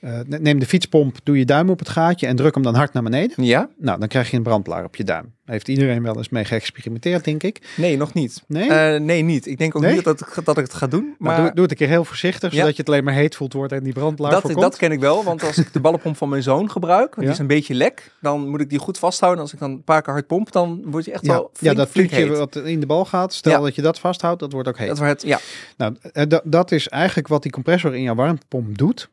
[0.00, 2.92] eh, neem de fietspomp, doe je duim op het gaatje en druk hem dan hard
[2.92, 3.44] naar beneden.
[3.44, 3.68] Ja?
[3.78, 5.34] Nou, dan krijg je een brandblaar op je duim.
[5.44, 7.68] Heeft iedereen wel eens mee geëxperimenteerd, denk ik.
[7.76, 8.42] Nee, nog niet.
[8.46, 8.70] Nee?
[8.70, 9.46] Eh, nee, niet.
[9.46, 9.94] Ik denk ook Nee?
[9.94, 11.14] niet dat, ik- dat ik het ga doen.
[11.18, 12.58] maar Maar doe, doe het een keer heel voorzichtig, Ja.
[12.58, 14.62] zodat je het alleen maar heet voelt wordt en die brandblaar dat, voorkomt.
[14.62, 15.24] dat ken ik wel.
[15.24, 17.32] Want als ik de ballenpomp van mijn zoon gebruik, want die Ja.
[17.32, 19.42] is een beetje lek, dan moet ik die goed vasthouden.
[19.42, 21.58] Als ik dan een paar keer hard pomp, dan wordt hij echt ja, wel ja,
[21.58, 22.38] flink, dat flink tuutje heet.
[22.38, 23.58] wat in de bal gaat, stel Ja.
[23.60, 24.88] dat je dat vasthoudt, dat wordt ook heet.
[24.88, 25.38] Dat wordt, ja.
[25.76, 29.08] Nou, eh, da- dat is eigenlijk wat die compressor in jouw warmtepomp doet.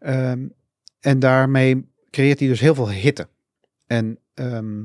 [0.00, 0.46] Ehm,
[1.00, 3.28] en daarmee creëert hij dus heel veel hitte.
[3.86, 4.82] En ehm,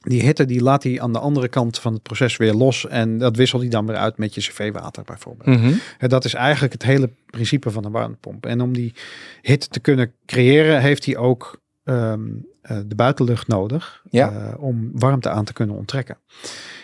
[0.00, 2.86] die hitte die laat hij aan de andere kant van het proces weer los.
[2.86, 5.58] En dat wisselt hij dan weer uit met je cv-water bijvoorbeeld.
[5.58, 5.72] Mhm.
[5.98, 8.46] En dat is eigenlijk het hele principe van een warmtepomp.
[8.46, 8.94] En om die
[9.42, 12.20] hitte te kunnen creëren, heeft hij ook ehm,
[12.60, 14.30] eh, de buitenlucht nodig Ja.
[14.32, 16.18] eh, om warmte aan te kunnen onttrekken.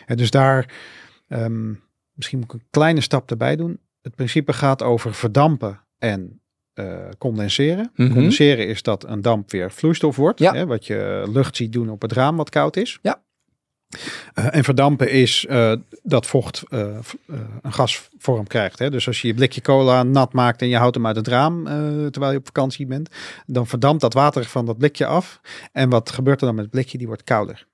[0.07, 0.75] En dus daar,
[2.15, 3.79] misschien moet ik een kleine stap erbij doen.
[4.03, 6.41] Het principe gaat over verdampen en
[6.75, 7.91] eh, condenseren.
[7.95, 8.13] Mhm.
[8.13, 10.39] Condenseren is dat een damp weer vloeistof wordt.
[10.39, 10.53] Ja.
[10.53, 12.99] Hè, wat je lucht ziet doen op het raam wat koud is.
[13.03, 13.23] Ja.
[14.35, 18.79] Eh, en verdampen is eh, dat vocht een gasvorm krijgt.
[18.79, 18.91] Hè?
[18.91, 21.65] Dus als je je blikje cola nat maakt en je houdt hem uit het raam
[22.11, 23.09] terwijl je op vakantie bent,
[23.47, 25.41] dan verdampt dat water van dat blikje af.
[25.73, 26.99] En wat gebeurt er dan met het blikje?
[26.99, 27.67] Die wordt kouder.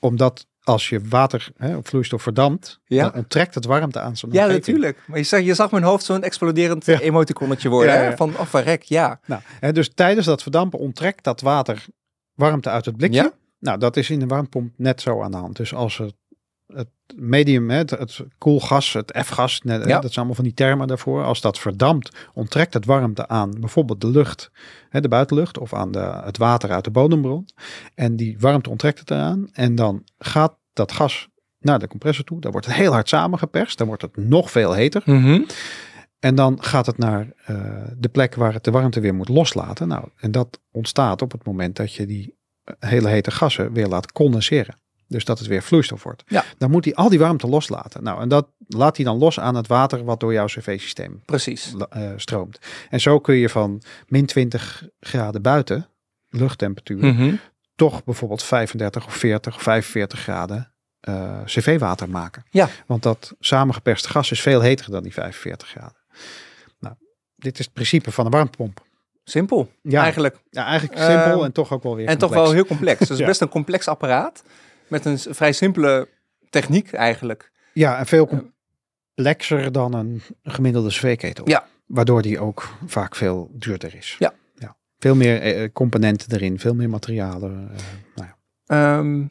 [0.00, 3.02] Omdat als je water hè, of vloeistof verdampt, Ja.
[3.02, 4.66] dan onttrekt het warmte aan zo'n Ja, omgeving.
[4.66, 4.98] natuurlijk.
[5.06, 7.00] Maar je zag, je zag mijn hoofd zo'n exploderend Ja.
[7.00, 7.92] emoticonnetje worden.
[7.94, 8.04] Ja, hè?
[8.08, 8.16] ja.
[8.16, 9.20] Van, oh ja.
[9.26, 11.84] Nou, hè, dus tijdens dat verdampen onttrekt dat water
[12.34, 13.32] warmte uit het blikje.
[13.58, 15.56] Nou, dat is in de warmtepomp net zo aan de hand.
[15.56, 16.14] Dus als het,
[16.74, 19.76] het medium, het, het koelgas, het F-gas, Ja.
[19.78, 21.24] dat zijn allemaal van die termen daarvoor.
[21.24, 24.50] Als dat verdampt, onttrekt het warmte aan bijvoorbeeld de lucht,
[24.88, 27.48] hè, de buitenlucht, of aan de, het water uit de bodembron.
[27.94, 29.48] En die warmte onttrekt het eraan.
[29.52, 32.40] En dan gaat dat gas naar de compressor toe.
[32.40, 33.78] Dan wordt het heel hard samengeperst.
[33.78, 35.02] Dan wordt het nog veel heter.
[35.04, 35.42] Mhm.
[36.18, 37.56] En dan gaat het naar eh,
[37.96, 39.88] de plek waar het de warmte weer moet loslaten.
[39.88, 43.86] Nou, en dat ontstaat op het moment dat je die eh, hele hete gassen weer
[43.86, 44.76] laat condenseren.
[45.08, 46.22] Dus dat het weer vloeistof wordt.
[46.26, 46.44] Ja.
[46.58, 48.02] Dan moet hij al die warmte loslaten.
[48.02, 51.74] Nou, en dat laat hij dan los aan het water wat door jouw cv-systeem Precies.
[51.90, 52.58] eh, stroomt.
[52.90, 55.88] En zo kun je van min 20 graden buiten,
[56.28, 57.34] luchttemperatuur, Mhm.
[57.74, 62.44] toch bijvoorbeeld 35 of 40 of 45 graden eh, cv-water maken.
[62.50, 62.68] Ja.
[62.86, 65.96] Want dat samengeperste gas is veel heter dan die 45 graden.
[66.78, 66.94] Nou,
[67.36, 68.84] dit is het principe van een warmtepomp.
[69.24, 70.36] Simpel, Ja, eigenlijk.
[70.50, 73.08] ja eigenlijk simpel Ehm, en toch ook wel weer En toch wel heel complex.
[73.08, 73.26] Dus Ja.
[73.26, 74.42] best een complex apparaat.
[74.88, 76.08] Met een vrij simpele
[76.50, 77.50] techniek eigenlijk.
[77.72, 78.26] Ja, en veel
[79.14, 81.48] complexer dan een gemiddelde cv-ketel.
[81.48, 81.66] Ja.
[81.86, 84.16] Waardoor die ook vaak veel duurder is.
[84.18, 84.32] Ja.
[84.54, 84.76] ja.
[84.98, 87.70] Veel meer eh, componenten erin, veel meer materialen.
[87.70, 87.82] eh,
[88.14, 88.36] nou ja.
[88.66, 89.26] Ehm,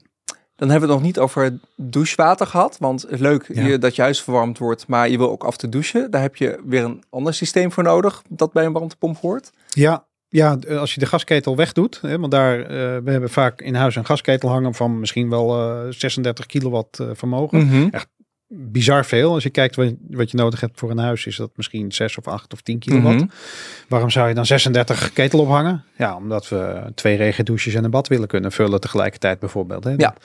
[0.56, 2.78] dan hebben we het nog niet over douchewater gehad.
[2.78, 3.65] Want leuk Ja.
[3.65, 6.12] je, dat je huis verwarmd wordt, maar je wil ook af toe douchen.
[6.12, 9.52] Daar heb je weer een ander systeem voor nodig dat bij een warmtepomp hoort.
[9.68, 12.67] Ja, ja, d- als je de gasketel wegdoet, hè, want daar, eh,
[13.04, 17.08] we hebben vaak in huis een gasketel hangen van misschien wel eh, 36 kilowatt eh,
[17.13, 17.65] vermogen.
[17.65, 17.89] Mhm.
[18.48, 19.34] Bizar veel.
[19.34, 22.17] Als je kijkt wat, wat je nodig hebt voor een huis, is dat misschien 6
[22.17, 23.15] of 8 of 10 kilowatt.
[23.19, 23.26] Mhm.
[23.88, 25.84] Waarom zou je dan 36 ketel ophangen?
[25.98, 29.84] Ja, omdat we twee regendouches en een bad willen kunnen vullen tegelijkertijd bijvoorbeeld.
[29.84, 29.93] Hè.
[29.98, 30.15] Ja.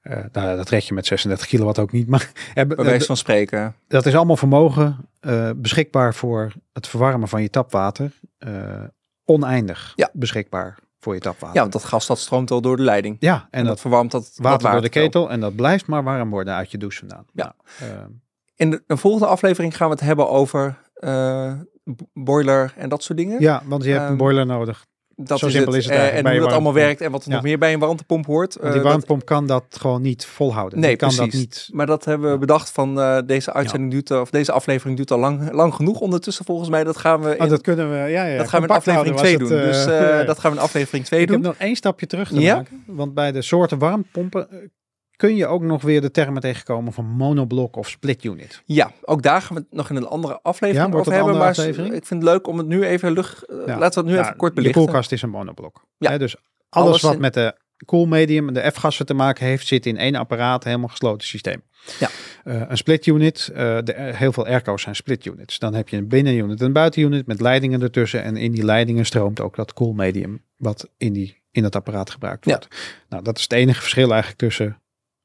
[0.00, 2.08] Eh, nou, dat red je met 36 kilowatt ook niet.
[2.12, 2.30] Maar
[2.76, 3.74] Bij van spreken.
[3.88, 8.10] dat is allemaal vermogen eh, beschikbaar voor het verwarmen van je tapwater.
[9.34, 10.10] Oneindig Ja.
[10.12, 11.54] beschikbaar voor je tapwater.
[11.54, 13.16] Ja, want dat gas dat stroomt al door de leiding.
[13.20, 15.86] Ja, En, en dat, dat verwarmt dat dat water door de ketel en dat blijft
[15.86, 17.24] maar warm worden uit je douche vandaan.
[17.32, 17.54] Ja.
[17.80, 17.98] Nou, eh,
[18.56, 21.52] In de, de volgende aflevering gaan we het hebben over eh,
[22.12, 23.40] boiler en dat soort dingen.
[23.40, 24.86] ja, want je hebt Ehm, een boiler nodig.
[25.24, 27.30] Dat zo simpel is het Eh, eigenlijk en hoe dat allemaal werkt en wat er
[27.30, 28.52] nog meer bij een warmtepomp hoort.
[28.54, 30.78] Want die Eh, dat- warmtepomp kan dat gewoon niet volhouden.
[30.80, 31.32] Nee, die kan precies.
[31.32, 31.68] dat niet.
[31.72, 35.18] Maar dat hebben we bedacht van eh, deze uitzending duurt, of deze aflevering duurt al
[35.18, 36.84] lang, lang genoeg ondertussen volgens mij.
[36.84, 37.96] Dat gaan we in, Oh, dat kunnen we.
[38.10, 38.36] Ja, ja.
[38.38, 39.58] dat gaan we in aflevering houden 2 was doen.
[39.98, 41.46] het, dus dat gaan we in aflevering 2 Ik heb doen.
[41.46, 42.84] nog één stapje terug te maken.
[42.86, 44.48] Want bij de soorten warmtepompen
[45.20, 48.62] kun je ook nog weer de termen tegenkomen van monoblok of split unit.
[48.64, 51.36] Ja, ook daar gaan we het nog in een andere aflevering Ja, over hebben.
[51.36, 51.94] Maar aflevering?
[51.94, 53.42] ik vind het leuk om het nu even lucht.
[53.42, 53.78] eh, Ja.
[53.78, 54.82] Laten we het nu Ja, even kort belichten.
[54.82, 55.84] koelkast is een monoblok.
[55.98, 56.10] Ja.
[56.10, 56.36] Hè, dus
[56.68, 57.54] alles, Alles wat in- met de
[57.84, 61.62] koelmedium en de F-gassen te maken heeft, zit in één apparaat, helemaal gesloten systeem.
[61.98, 62.08] Ja.
[62.44, 65.58] Eh, een split unit, eh, de, heel veel airco's zijn split units.
[65.58, 68.22] Dan heb je een binnenunit en een buitenunit met leidingen ertussen.
[68.22, 72.44] En in die leidingen stroomt ook dat koelmedium wat in, die, in dat apparaat gebruikt
[72.44, 72.50] Ja.
[72.50, 72.68] wordt.
[73.08, 74.79] Nou, dat is het enige verschil eigenlijk tussen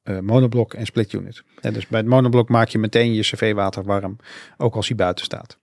[0.05, 1.43] eh, monoblok en split unit.
[1.61, 4.17] En dus bij het monoblok maak je meteen je cv-water warm,
[4.57, 5.57] ook als hij buiten staat.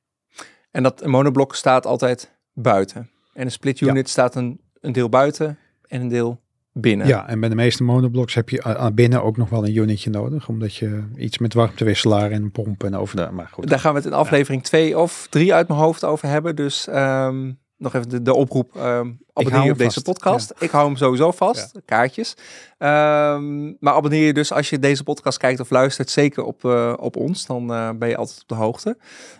[0.70, 3.10] En dat monoblok staat altijd buiten.
[3.34, 3.86] En een split Ja.
[3.86, 6.40] unit staat een, een deel buiten en een deel
[6.72, 7.06] binnen.
[7.06, 10.10] Ja, en bij de meeste monoblocks heb je uh, binnen ook nog wel een unitje
[10.10, 13.68] nodig, omdat je iets met warmtewisselaar en pomp en over de, maar goed.
[13.68, 16.56] Daar gaan we het in aflevering 2 of 3 uit mijn hoofd over hebben.
[16.56, 17.52] Dus ehm,
[17.82, 18.76] nog even de, de oproep.
[18.76, 20.04] ehm abonneer je op deze vast.
[20.04, 20.52] podcast.
[20.58, 21.72] Ik hou hem sowieso vast.
[21.84, 22.34] Kaartjes.
[22.78, 26.10] Ehm, maar abonneer je dus als je deze podcast kijkt of luistert.
[26.10, 27.46] Zeker op, eh, op ons.
[27.46, 28.96] Dan eh, ben je altijd op de hoogte.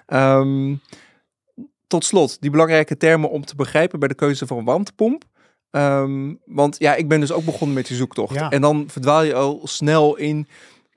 [0.07, 0.75] Ehm,
[1.87, 5.25] tot slot, die belangrijke termen om te begrijpen bij de keuze voor een warmtepomp.
[6.45, 8.35] Want ja, ik ben dus ook begonnen met die zoektocht.
[8.35, 8.51] Ja.
[8.51, 10.49] En dan verdwaal je al snel in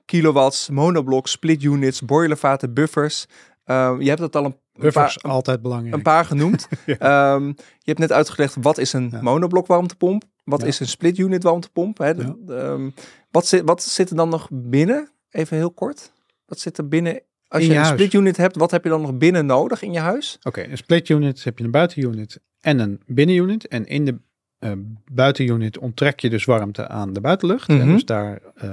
[0.04, 3.26] kilowatts, monoblok, split units, boilervaten, buffers.
[3.66, 5.94] Je hebt het al een Buffers, paar, altijd belangrijk.
[5.94, 6.68] een paar genoemd.
[6.86, 9.22] Ehm, je hebt net uitgelegd wat is een Ja.
[9.22, 10.66] monoblok warmtepomp, wat Ja.
[10.66, 11.98] is een split unit warmtepomp.
[11.98, 12.12] Hè?
[12.48, 12.90] Ehm,
[13.30, 15.08] wat, zit, wat zit er dan nog binnen?
[15.30, 16.12] Even heel kort.
[16.46, 17.20] Wat zit er binnen?
[17.48, 19.82] Als In je, je een split unit hebt, wat heb je dan nog binnen nodig
[19.82, 20.38] in je huis?
[20.42, 23.68] Oké, een split unit heb je een buitenunit en een binnenunit.
[23.68, 24.18] En in de
[24.58, 24.72] eh,
[25.12, 27.68] buitenunit onttrek je dus warmte aan de buitenlucht.
[27.68, 27.80] Mhm.
[27.80, 28.70] En dus daar eh,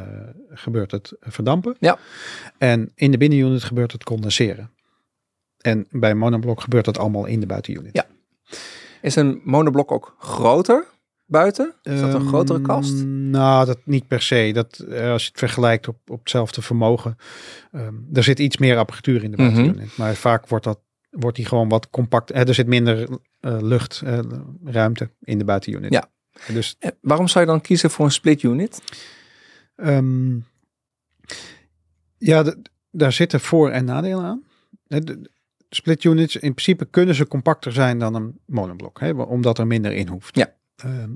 [0.49, 1.75] gebeurt het verdampen.
[1.79, 1.97] Ja.
[2.57, 4.71] En in de binnenunit gebeurt het condenseren.
[5.63, 7.95] En bij monoblok gebeurt dat allemaal in de buitenunit.
[7.95, 8.05] Ja.
[9.01, 10.85] Is een monoblok ook groter
[11.25, 11.73] buiten?
[11.81, 13.03] Is dat een Ehm, grotere kast?
[13.05, 14.51] Nou, dat niet per se.
[14.53, 17.15] Dat, eh, als je het vergelijkt op, op hetzelfde vermogen.
[17.71, 19.53] ehm, er zit iets meer apparatuur in de Mhm.
[19.53, 19.97] buitenunit.
[19.97, 22.31] Maar vaak wordt, dat, wordt die gewoon wat compact.
[22.31, 24.19] eh, er zit minder eh, lucht, eh,
[24.63, 25.93] ruimte in de buitenunit.
[25.93, 26.09] Ja.
[26.53, 28.81] Dus Waarom zou je dan kiezen voor een split unit?
[29.75, 30.35] ehm,
[32.17, 32.53] ja,
[32.91, 34.43] daar zitten voor- en nadelen aan.
[34.87, 35.29] De-
[35.75, 38.99] Split units, in principe kunnen ze compacter zijn dan een monoblok.
[38.99, 40.35] Hè, omdat er minder in hoeft.
[40.35, 40.53] Ja.
[40.75, 41.09] Ehm,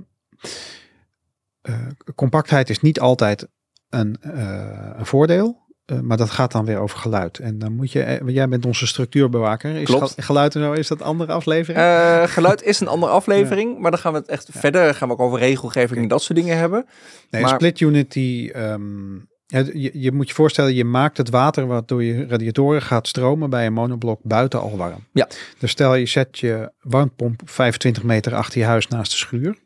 [1.61, 3.47] eh, compactheid is niet altijd
[3.89, 5.65] een, eh, een voordeel.
[5.85, 7.39] eh, maar dat gaat dan weer over geluid.
[7.39, 9.75] En dan moet je, jij bent onze structuurbewaker.
[9.75, 10.11] Is Klopt.
[10.11, 12.29] ge- geluid en zo, is dat andere aflevering?
[12.31, 14.93] Geluid is een andere aflevering, maar dan gaan we het echt verder.
[14.95, 16.85] Gaan we ook over regelgeving en dat soort dingen hebben.
[17.29, 18.51] Nee, Maar- split unit die.
[19.47, 23.49] Je, je moet je voorstellen, je maakt het water wat door je radiatoren gaat stromen
[23.49, 25.03] bij een monoblok buiten al warm.
[25.11, 25.27] Ja.
[25.59, 29.57] Dus stel je zet je warmtepomp 25 meter achter je huis naast de schuur.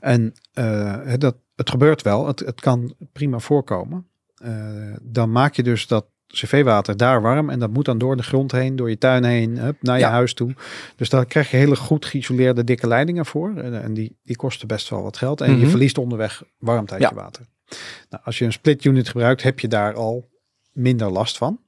[0.00, 4.06] En eh, het- dat, het gebeurt wel, het, het kan prima voorkomen.
[4.34, 4.52] Eh,
[5.02, 8.52] dan maak je dus dat cv-water daar warm en dat moet dan door de grond
[8.52, 10.10] heen, door je tuin heen, hup, naar je Ja.
[10.10, 10.54] huis toe.
[10.96, 13.56] Dus daar krijg je hele goed geïsoleerde dikke leidingen voor.
[13.56, 15.40] En, die, die kosten best wel wat geld.
[15.40, 15.68] En je Mhm.
[15.68, 17.08] verliest onderweg warmte uit Ja.
[17.08, 17.44] je water.
[18.08, 20.30] Nou, als je een split unit gebruikt, heb je daar al
[20.72, 21.60] minder last van.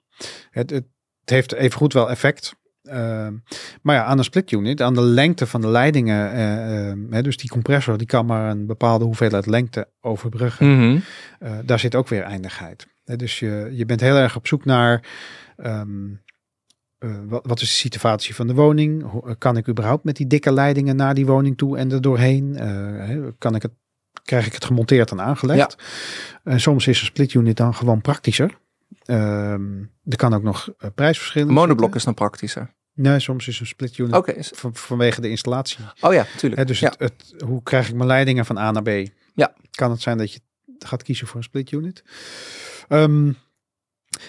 [0.51, 0.85] Het, het,
[1.21, 2.55] het heeft even goed wel effect.
[2.87, 3.35] Ehm,
[3.83, 7.23] maar ja, aan een split unit, aan de lengte van de leidingen, eh, ehm, hè,
[7.23, 10.77] dus die compressor, die kan maar een bepaalde hoeveelheid lengte overbruggen.
[10.77, 10.99] Mhm.
[11.39, 12.87] Eh, daar zit ook weer eindigheid.
[13.05, 15.09] Dus je, je bent heel erg op zoek naar
[15.57, 16.15] ehm,
[16.99, 19.11] eh, wat, wat is de situatie van de woning?
[19.11, 22.55] Hoe, kan ik überhaupt met die dikke leidingen naar die woning toe en er doorheen?
[22.55, 23.73] Hè, kan ik het,
[24.23, 25.77] krijg ik het gemonteerd en aangelegd?
[26.45, 28.59] En soms is een split unit dan gewoon praktischer.
[29.05, 31.53] Ehm, er kan ook nog eh, prijsverschillen.
[31.53, 31.97] Monoblok zitten.
[31.99, 32.75] is dan praktischer.
[32.95, 34.33] Nee, soms is een split unit Oké.
[34.33, 35.79] is- van- vanwege de installatie.
[36.01, 36.61] Oh ja, tuurlijk.
[36.61, 36.89] Hè, dus ja.
[36.99, 38.89] het, het, hoe krijg ik mijn leidingen van A naar B?
[39.35, 39.55] Ja.
[39.71, 40.41] Kan het zijn dat je
[40.79, 42.05] gaat kiezen voor een split unit?
[42.89, 43.25] Ehm,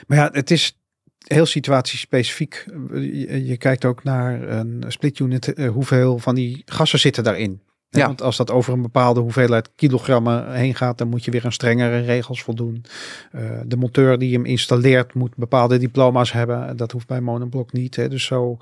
[0.07, 0.79] maar ja, het is
[1.27, 2.65] heel situatiespecifiek.
[2.91, 5.53] Je, je kijkt ook naar een split unit.
[5.53, 7.61] eh, hoeveel van die gassen zitten daarin?
[7.89, 8.05] Ja.
[8.05, 11.51] Want als dat over een bepaalde hoeveelheid kilogrammen heen gaat, dan moet je weer aan
[11.51, 12.83] strengere regels voldoen.
[13.31, 16.77] Eh, de monteur die hem installeert moet bepaalde diploma's hebben.
[16.77, 17.95] Dat hoeft bij Monoblok niet.
[17.95, 18.09] Hè.
[18.09, 18.57] Dus zo,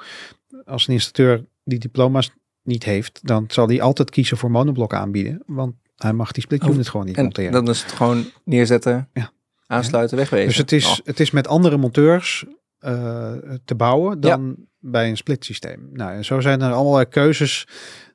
[0.65, 2.31] als een installateur die diploma's
[2.63, 5.41] niet heeft, dan zal hij altijd kiezen voor Monoblok aanbieden.
[5.45, 7.51] Want hij mag die split Oh, unit gewoon niet En monteren.
[7.51, 9.31] dan is het gewoon neerzetten, Ja.
[9.67, 10.47] aansluiten, wegwezen.
[10.47, 12.45] Dus het is, Oh, het is met andere monteurs
[12.79, 13.31] eh,
[13.65, 14.55] te bouwen dan
[14.85, 15.89] bij een split systeem.
[15.93, 17.67] Nou, en zo zijn er allerlei keuzes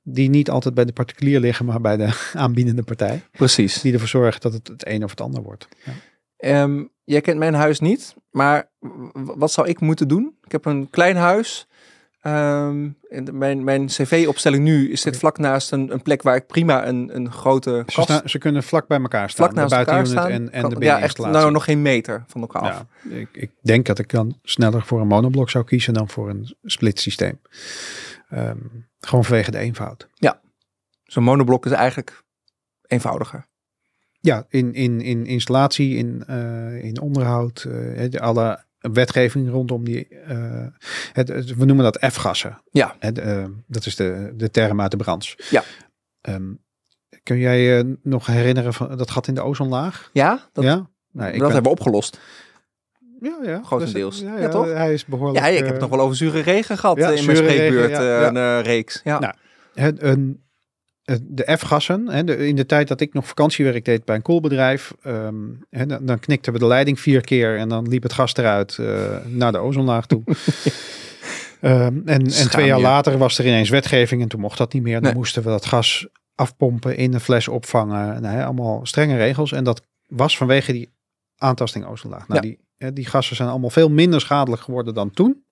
[0.02, 3.22] die niet altijd bij de particulier liggen, maar bij de aanbiedende partij.
[3.32, 3.80] precies.
[3.80, 5.68] Die ervoor zorgen dat het het een of het ander wordt.
[5.84, 5.92] Ja.
[6.36, 8.70] Ehm, jij kent mijn huis niet, maar
[9.12, 10.36] wat zou ik moeten doen?
[10.42, 11.68] Ik heb een klein huis.
[12.22, 17.16] De- mijn mijn cv-opstelling nu zit vlak naast een, een plek waar ik prima een,
[17.16, 19.44] een grote Ze, kast staan- ze kunnen vlak bij elkaar staan.
[19.46, 20.30] vlak naast de elkaar staan.
[20.30, 22.84] en, en Kan- de ja, echt nou nog geen meter van elkaar af.
[23.08, 26.28] Ja, ik, ik denk dat ik dan sneller voor een monoblok zou kiezen dan voor
[26.30, 27.40] een split systeem.
[28.28, 28.56] Ehm,
[29.00, 30.08] gewoon vanwege de eenvoud.
[31.04, 32.22] Zo'n monoblok is eigenlijk
[32.86, 33.46] eenvoudiger.
[34.20, 40.66] Ja, in, in, in installatie, in, eh, in onderhoud, de- alle wetgeving rondom die, eh,
[41.12, 42.62] het, het- we noemen dat F-gassen.
[42.70, 42.94] Ja.
[42.98, 45.38] Het, eh, dat is de, de term uit de branche.
[45.50, 45.62] Ja.
[46.20, 46.52] Ehm,
[47.22, 50.10] kun jij je nog herinneren van dat gat in de ozonlaag?
[50.12, 50.74] Ja, dat, ja?
[50.74, 52.20] Nou, dat ik ben- hebben we opgelost.
[53.20, 53.62] ja, ja.
[53.64, 54.18] grotendeels.
[54.20, 54.66] Dus, ja, Ja, ja, toch?
[54.66, 55.38] Hij is behoorlijk...
[55.44, 57.54] Ja, ik heb eh, het nog wel over zure regen gehad eh, in mijn regen,
[57.54, 57.92] spreekbeurt.
[57.92, 58.20] eh.
[58.26, 59.00] Een eh, reeks.
[59.04, 59.18] Ja.
[59.18, 59.34] Nou,
[59.74, 60.42] het, een,
[61.22, 64.94] de F-gassen, hè, de, in de tijd dat ik nog vakantiewerk deed bij een koelbedrijf,
[65.02, 65.34] ehm,
[65.70, 68.78] hè, dan, dan knikten we de leiding vier keer en dan liep het gas eruit
[68.78, 70.22] eh, naar de ozonlaag toe.
[71.60, 74.82] Ehm, en, en twee jaar later was er ineens wetgeving en toen mocht dat niet
[74.82, 74.94] meer.
[74.94, 75.14] Dan Nee.
[75.14, 78.22] moesten we dat gas afpompen, in een fles opvangen.
[78.22, 79.52] Nou, hè, allemaal strenge regels.
[79.52, 80.90] En dat was vanwege die
[81.36, 82.28] aantasting ozonlaag.
[82.28, 82.48] Nou, Ja.
[82.48, 85.44] die, hè, die gassen zijn allemaal veel minder schadelijk geworden dan toen.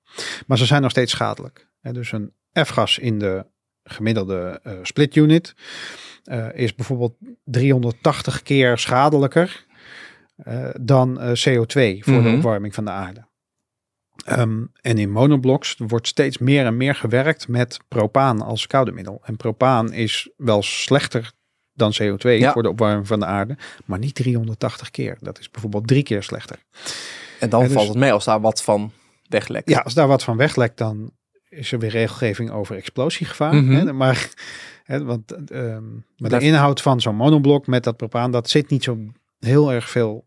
[0.47, 1.69] Maar ze zijn nog steeds schadelijk.
[1.81, 2.33] Hè, dus een
[2.65, 3.47] F-gas in de
[3.89, 5.55] gemiddelde eh, split unit
[6.25, 7.15] eh, is bijvoorbeeld
[7.45, 9.67] 380 keer schadelijker
[10.37, 12.35] eh, dan eh, CO2 voor de Mhm.
[12.37, 13.27] opwarming van de aarde.
[14.25, 19.21] Ehm, en in monoblocks wordt steeds meer en meer gewerkt met propaan als koude middel.
[19.25, 21.33] En propaan is wel slechter
[21.73, 22.53] dan CO2 Ja.
[22.53, 25.17] voor de opwarming van de aarde, maar niet 380 keer.
[25.21, 26.59] Dat is bijvoorbeeld drie keer slechter.
[27.41, 28.93] En dan dus- valt het mee als daar wat van
[29.29, 29.69] weglekt.
[29.69, 31.11] Ja, als daar wat van weglekt, dan
[31.49, 33.55] is er weer regelgeving over explosiegevaar.
[33.55, 33.73] Mhm.
[33.73, 34.29] hè, maar
[34.85, 35.85] hè, want ehm,
[36.17, 38.99] maar de inhoud van zo'n monoblok met dat propaan, dat zit niet zo
[39.39, 40.27] heel erg veel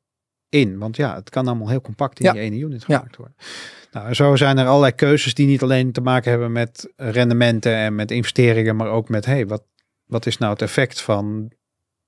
[0.49, 0.77] in.
[0.77, 2.31] Want ja, het kan allemaal heel compact in Ja.
[2.31, 2.95] die ene unit Ja.
[2.95, 3.35] gemaakt worden.
[3.91, 7.95] Nou, zo zijn er allerlei keuzes die niet alleen te maken hebben met rendementen en
[7.95, 9.63] met investeringen, maar ook met, hey, wat,
[10.05, 11.51] wat is nou het effect van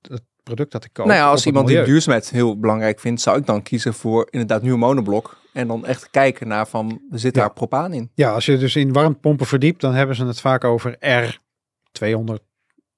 [0.00, 1.06] het product dat ik koop?
[1.06, 4.62] Nou ja, als iemand die duurzaamheid heel belangrijk vindt, zou ik dan kiezen voor inderdaad
[4.62, 5.36] nieuw monoblok.
[5.54, 7.40] En dan echt kijken naar van, zit Ja.
[7.40, 8.10] daar propaan in?
[8.14, 12.52] Ja, als je dus in warmtepompen verdiept, dan hebben ze het vaak over R200.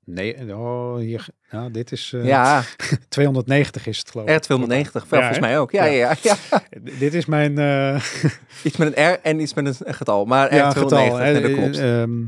[0.04, 2.62] Nee, oh, hier, ja, dit is eh, Ja,
[3.08, 4.42] 290 is het geloof ik.
[4.44, 5.70] R290, Ja, volgens mij ook.
[5.70, 6.14] Ja, Ja.
[6.22, 6.36] ja.
[6.98, 8.04] Dit is mijn eh
[8.64, 10.24] Iets met een R en iets met een getal.
[10.24, 11.16] Maar ja, R290, getal.
[11.16, 11.78] nee, dat eh, klopt.
[11.78, 12.22] ehm,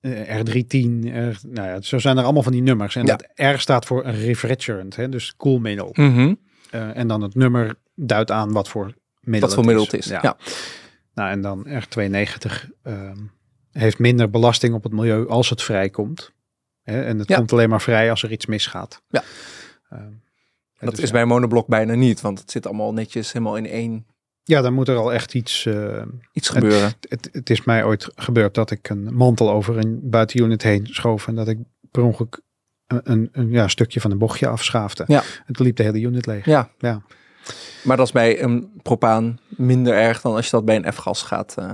[0.00, 2.96] eh, R310, R, nou ja, zo zijn er allemaal van die nummers.
[2.96, 5.90] En dat R staat voor refrigerant, hè, dus koelmiddel.
[5.92, 6.34] Mhm.
[6.70, 8.92] Eh, en dan het nummer duidt aan wat voor
[9.26, 10.06] middel Wat voor middel het is.
[10.06, 10.18] Ja.
[10.22, 10.36] Ja.
[11.14, 13.16] Nou, en dan R290 ehm,
[13.72, 16.32] heeft minder belasting op het milieu als het vrijkomt.
[16.82, 17.36] Hè, en het Ja.
[17.36, 19.02] komt alleen maar vrij als er iets misgaat.
[19.08, 19.22] Ja.
[19.90, 20.02] Ehm,
[20.78, 21.12] Dat dus is ja.
[21.12, 24.06] bij een monoblok bijna niet, want het zit allemaal netjes helemaal in één
[24.42, 25.66] Ja, dan moet er al echt iets...
[25.66, 26.02] eh,
[26.32, 26.92] iets gebeuren.
[27.08, 31.26] het, het is mij ooit gebeurd dat ik een mantel over een buitenunit heen schoof.
[31.28, 31.58] En dat ik
[31.90, 32.40] per ongeluk
[32.86, 35.04] een, een, een ja, stukje van een bochtje afschaafde.
[35.06, 35.22] Ja.
[35.46, 36.44] En toen liep de hele unit leeg.
[36.44, 36.70] Ja.
[36.78, 37.02] Ja.
[37.84, 41.22] Maar dat is bij een propaan minder erg dan als je dat bij een F-gas
[41.22, 41.70] gaat, eh,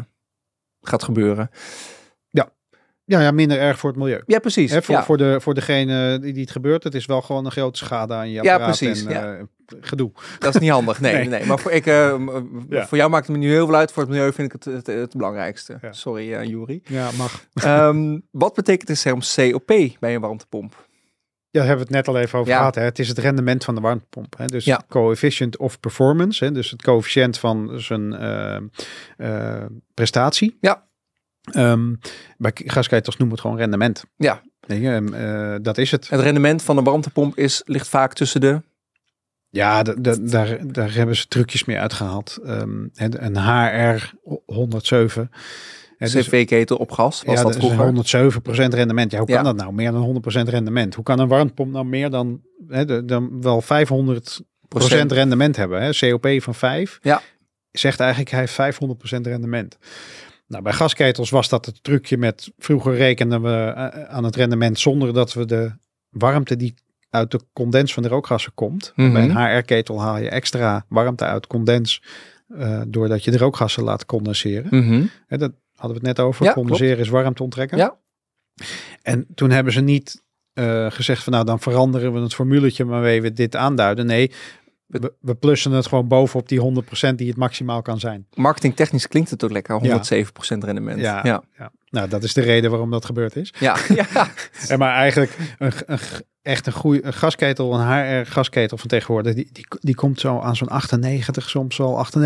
[0.80, 1.50] gaat gebeuren.
[3.04, 4.22] Ja, ja, minder erg voor het milieu.
[4.26, 4.70] Ja, precies.
[4.70, 5.04] Hè, voor, ja.
[5.04, 8.14] voor, de, voor degene die, die het gebeurt, het is wel gewoon een grote schade
[8.14, 9.34] aan je Ja, apparaat precies, en ja.
[9.34, 9.42] eh,
[9.80, 10.10] gedoe.
[10.38, 11.00] Dat is niet handig.
[11.00, 11.28] Nee, nee.
[11.28, 11.44] Nee.
[11.44, 12.14] Maar voor, ik, eh,
[12.68, 12.86] Ja.
[12.86, 13.92] voor jou maakt het me nu heel veel uit.
[13.92, 15.78] Voor het milieu vind ik het het, het belangrijkste.
[15.82, 15.92] Ja.
[15.92, 16.80] Sorry, Juri.
[16.84, 17.46] Ja, mag.
[17.54, 19.66] Ehm, wat betekent de COP
[20.00, 20.88] bij een warmtepomp?
[21.52, 22.58] Ja, daar hebben we het net al even over Ja.
[22.58, 22.74] gehad.
[22.74, 22.82] Hè.
[22.82, 24.38] Het is het rendement van de warmtepomp.
[24.38, 24.46] Hè.
[24.46, 24.82] Dus Ja.
[24.88, 26.44] coefficient of performance.
[26.44, 26.52] Hè.
[26.52, 28.56] Dus het coëfficiënt van zijn eh,
[29.16, 30.56] eh, prestatie.
[30.60, 30.86] Ja.
[31.52, 31.94] Ehm,
[32.38, 34.04] bij gasketels noemen we het gewoon rendement.
[34.16, 34.42] Ja.
[34.66, 36.08] Nee, ehm, eh, dat is het.
[36.08, 38.62] Het rendement van een warmtepomp is, ligt vaak tussen de...
[39.48, 42.38] Ja, daar, daar hebben ze trucjes mee uitgehaald.
[42.42, 42.90] En
[43.24, 44.12] een HR
[44.46, 45.30] 107.
[46.10, 47.84] Dus- cv-ketel op gas, was ja, dat is vroeger.
[47.84, 49.10] 107% rendement.
[49.10, 49.42] Ja, hoe kan Ja.
[49.42, 49.72] dat nou?
[49.72, 50.94] Meer dan 100% rendement.
[50.94, 55.12] Hoe kan een warmtepomp nou meer dan, hè, de- dan wel 500% Procent.
[55.12, 55.82] rendement hebben?
[55.82, 55.90] Hè?
[56.10, 57.22] COP van 5 Ja.
[57.70, 59.78] zegt eigenlijk hij heeft 500% rendement.
[60.46, 64.78] Nou, bij gasketels was dat het trucje met vroeger rekenden we eh, aan het rendement
[64.78, 65.72] zonder dat we de
[66.08, 66.74] warmte die
[67.10, 68.92] uit de condens van de rookgassen komt.
[68.96, 69.12] Mhm.
[69.12, 72.02] Bij een HR-ketel haal je extra warmte uit condens
[72.58, 74.66] eh, doordat je de rookgassen laat condenseren.
[74.86, 75.02] Mhm.
[75.28, 76.44] Dat hadden we het net over.
[76.44, 77.78] Ja, Condenseren is warmte onttrekken.
[77.78, 77.96] Ja.
[79.02, 80.22] En toen hebben ze niet
[80.52, 84.06] eh, gezegd van nou dan veranderen we het formuletje waarmee we dit aanduiden.
[84.06, 84.30] Nee,
[84.86, 88.26] we, we plussen het gewoon bovenop die 100% die het maximaal kan zijn.
[88.34, 90.24] Marketingtechnisch klinkt het ook lekker, Ja.
[90.24, 91.00] 107% rendement.
[91.00, 91.20] Ja.
[91.22, 91.42] ja.
[91.58, 91.72] Ja.
[91.92, 93.52] Nou, dat is de reden waarom dat gebeurd is.
[93.58, 93.76] Ja,
[94.14, 94.28] ja.
[94.68, 95.98] En maar eigenlijk een, een,
[96.42, 100.38] echt een goede een gasketel, een HR gasketel van tegenwoordig, die, die, die komt zo
[100.40, 102.18] aan zo'n 98, soms wel 98,5%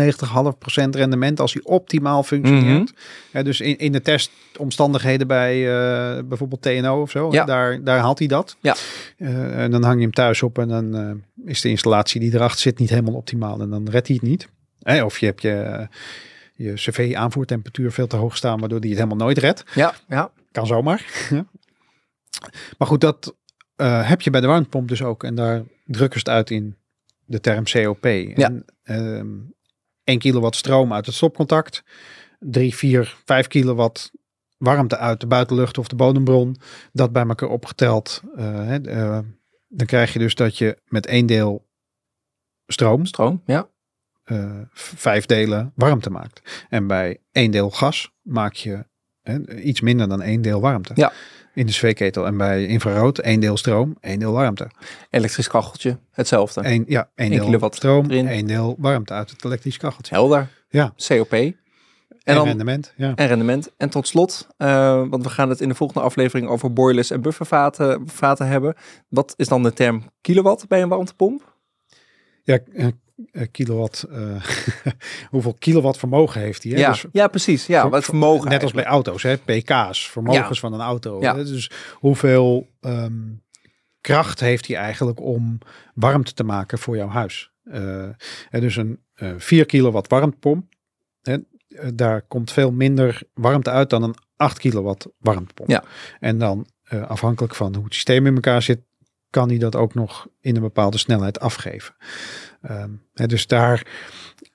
[0.89, 2.93] rendement als die optimaal functioneert.
[3.31, 7.45] Ja, dus in, in de testomstandigheden bij eh, bijvoorbeeld TNO of zo, Ja.
[7.45, 8.57] daar, daar haalt hij dat.
[8.59, 8.75] Ja.
[9.17, 12.33] Eh, en dan hang je hem thuis op en dan eh, is de installatie die
[12.33, 14.47] erachter zit niet helemaal optimaal en dan redt hij het niet.
[14.81, 15.87] Eh, of je hebt je,
[16.57, 19.63] je cv-aanvoertemperatuur veel te hoog staan, waardoor die het helemaal nooit redt.
[19.75, 20.31] ja, ja.
[20.51, 21.27] Kan zomaar.
[21.29, 21.45] Ja.
[22.77, 23.35] maar goed, dat
[23.75, 25.23] eh, heb je bij de warmtepomp dus ook.
[25.23, 26.77] En daar drukken ze het uit in
[27.25, 28.05] de term COP.
[28.05, 29.27] En, ehm
[30.03, 31.83] 1 kilowatt stroom uit het stopcontact.
[32.39, 34.11] 3, 4, 5 kilowatt
[34.57, 36.55] warmte uit de buitenlucht of de bodembron.
[36.93, 38.21] Dat bij elkaar opgeteld.
[38.35, 39.23] eh, eh,
[39.67, 41.67] dan krijg je dus dat je met één deel
[42.67, 43.69] stroom Stroom, ja.
[44.27, 46.65] Eh, vijf delen warmte maakt.
[46.69, 48.85] En bij één deel gas maak je
[49.63, 50.91] iets minder dan één deel warmte.
[50.95, 51.11] Ja.
[51.53, 52.25] In de cv-ketel.
[52.25, 54.69] En bij infrarood één deel stroom, één deel warmte.
[55.09, 56.61] Elektrisch kacheltje, hetzelfde.
[56.65, 58.27] Eén, ja, één deel kilowatt stroom, erin.
[58.27, 60.15] één deel warmte uit het elektrisch kacheltje.
[60.15, 60.47] Helder.
[60.69, 60.93] Ja.
[61.07, 61.33] COP.
[61.33, 61.55] En,
[62.23, 62.93] En, dan, rendement.
[62.95, 63.15] Ja.
[63.15, 63.71] en rendement.
[63.77, 67.21] En tot slot, eh, want we gaan het in de volgende aflevering over boilers en
[67.21, 68.75] buffervaten vaten hebben.
[69.07, 71.55] Wat is dan de term kilowatt bij een warmtepomp?
[72.43, 72.87] Ja, eh,
[73.51, 74.03] kilowatt.
[74.03, 74.43] eh,
[75.29, 76.71] hoeveel kilowatt vermogen heeft hij?
[76.71, 77.65] Ja, Dus ja, precies.
[77.65, 78.49] Ja, wat vermogen.
[78.49, 79.37] Net als bij auto's, hè?
[79.37, 80.69] pk's, vermogens Ja.
[80.69, 81.21] van een auto.
[81.21, 81.35] Ja.
[81.35, 81.43] hè.
[81.43, 83.13] Dus hoeveel ehm,
[84.01, 85.57] kracht heeft hij eigenlijk om
[85.93, 87.51] warmte te maken voor jouw huis?
[87.63, 88.03] Eh,
[88.49, 90.65] en dus een eh 4 kilowatt warmtepomp,
[91.21, 91.33] hè,
[91.67, 95.69] eh, daar komt veel minder warmte uit dan een 8 kilowatt warmtepomp.
[95.69, 95.83] Ja.
[96.19, 98.79] En dan eh, afhankelijk van hoe het systeem in elkaar zit,
[99.29, 101.95] kan hij dat ook nog in een bepaalde snelheid afgeven.
[103.13, 103.87] Hè, dus daar,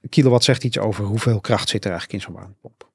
[0.09, 2.91] kilowatt zegt iets over hoeveel kracht zit er eigenlijk in zo'n warmtepomp.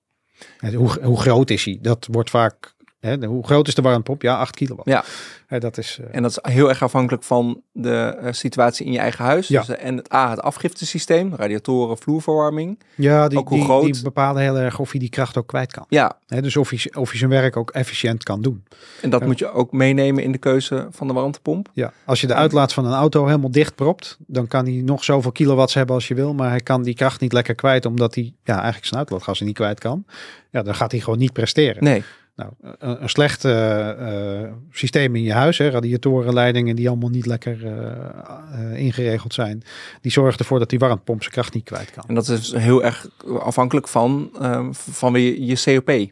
[0.75, 1.77] Hoe, hoe groot is hij?
[1.81, 4.21] Dat wordt vaak, hè, hoe groot is de warmtepomp?
[4.21, 4.89] Ja, 8 kilowatt.
[4.89, 5.03] Ja.
[5.47, 8.91] Hè, dat is, eh, En dat is heel erg afhankelijk van de eh, situatie in
[8.91, 9.47] je eigen huis.
[9.47, 9.59] Ja.
[9.59, 12.79] Dus, eh, en het A, het afgiftesysteem, radiatoren, vloerverwarming.
[12.95, 15.47] ja, die, ook hoe die, groot- die bepalen heel erg of hij die kracht ook
[15.47, 15.85] kwijt kan.
[15.89, 18.63] Ja, Hè, dus of hij, of hij zijn werk ook efficiënt kan doen.
[19.01, 21.69] en dat moet je ook meenemen in de keuze van de warmtepomp.
[21.73, 25.03] Ja, als je de uitlaat van een auto helemaal dicht propt, dan kan hij nog
[25.03, 28.15] zoveel kilowatts hebben als je wil, maar hij kan die kracht niet lekker kwijt, omdat
[28.15, 30.05] hij ja, eigenlijk zijn uitlaatgassen niet kwijt kan.
[30.51, 31.83] Ja, dan gaat hij gewoon niet presteren.
[31.83, 32.03] Nee,
[32.37, 37.09] Nou, een, een slecht eh, eh, systeem in je huis, hè, radiatoren, leidingen die allemaal
[37.09, 39.63] niet lekker eh, ingeregeld zijn,
[40.01, 42.03] die zorgen ervoor dat die warmtepomp zijn kracht niet kwijt kan.
[42.07, 43.07] en dat is heel erg
[43.39, 46.11] afhankelijk van, ehm, van weer je COP.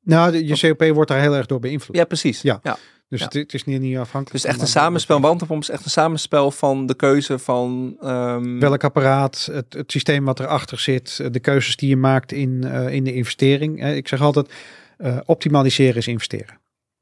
[0.00, 1.96] Nou, de- je COP wordt daar heel erg door beïnvloed.
[1.96, 2.42] Ja, precies.
[2.42, 2.60] Ja.
[2.62, 2.76] ja.
[3.08, 3.24] Dus ja.
[3.24, 4.42] het, het is niet, niet afhankelijk.
[4.42, 7.96] Dus echt een samenspel, warmtepomp is echt een samenspel van de keuze van...
[8.00, 12.64] ehm, Welk apparaat, het, het systeem wat erachter zit, de keuzes die je maakt in,
[12.90, 13.86] in de investering.
[13.86, 14.52] Ik zeg altijd,
[14.96, 16.60] eh, optimaliseren is investeren.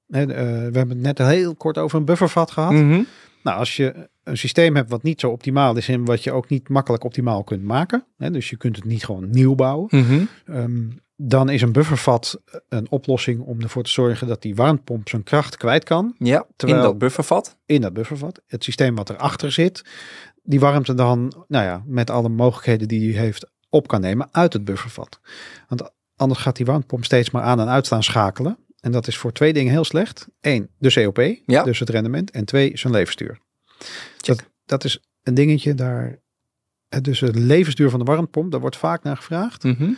[0.09, 0.33] Eh, we
[0.73, 2.73] hebben het net heel kort over een buffervat gehad.
[2.73, 3.03] mhm.
[3.43, 6.49] Nou, als je een systeem hebt wat niet zo optimaal is en wat je ook
[6.49, 10.25] niet makkelijk optimaal kunt maken, hè, dus je kunt het niet gewoon nieuw bouwen, Mhm.
[10.47, 10.81] ehm,
[11.17, 15.57] dan is een buffervat een oplossing om ervoor te zorgen dat die warmtepomp zijn kracht
[15.57, 17.57] kwijt kan Ja, Terwijl- in dat buffervat.
[17.67, 18.41] in dat buffervat.
[18.47, 19.83] Het systeem wat erachter zit,
[20.43, 24.53] die warmte dan, nou ja, met alle mogelijkheden die hij heeft, op kan nemen uit
[24.53, 25.21] het buffervat.
[25.69, 25.91] Want
[26.23, 28.57] anders gaat die warmtepomp steeds maar aan en uit staan schakelen.
[28.81, 30.27] En dat is voor twee dingen heel slecht.
[30.41, 31.63] Eén, de COP, Ja.
[31.63, 32.31] dus het rendement.
[32.31, 33.39] En twee, zijn levensduur.
[34.21, 36.19] Dat, dat is een dingetje daar.
[36.89, 39.63] eh, Dus het levensduur van de warmtepomp, daar wordt vaak naar gevraagd.
[39.65, 39.91] Mhm.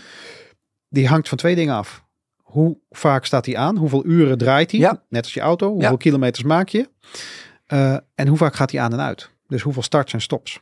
[0.88, 2.04] Die hangt van twee dingen af.
[2.42, 3.76] Hoe vaak staat hij aan?
[3.76, 4.80] Hoeveel uren draait hij?
[4.80, 5.02] Ja.
[5.08, 5.70] Net als je auto.
[5.70, 5.96] Hoeveel Ja.
[5.96, 6.88] kilometers maak je?
[7.66, 9.30] Eh, en hoe vaak gaat hij aan en uit?
[9.46, 10.60] Dus hoeveel starts en stops?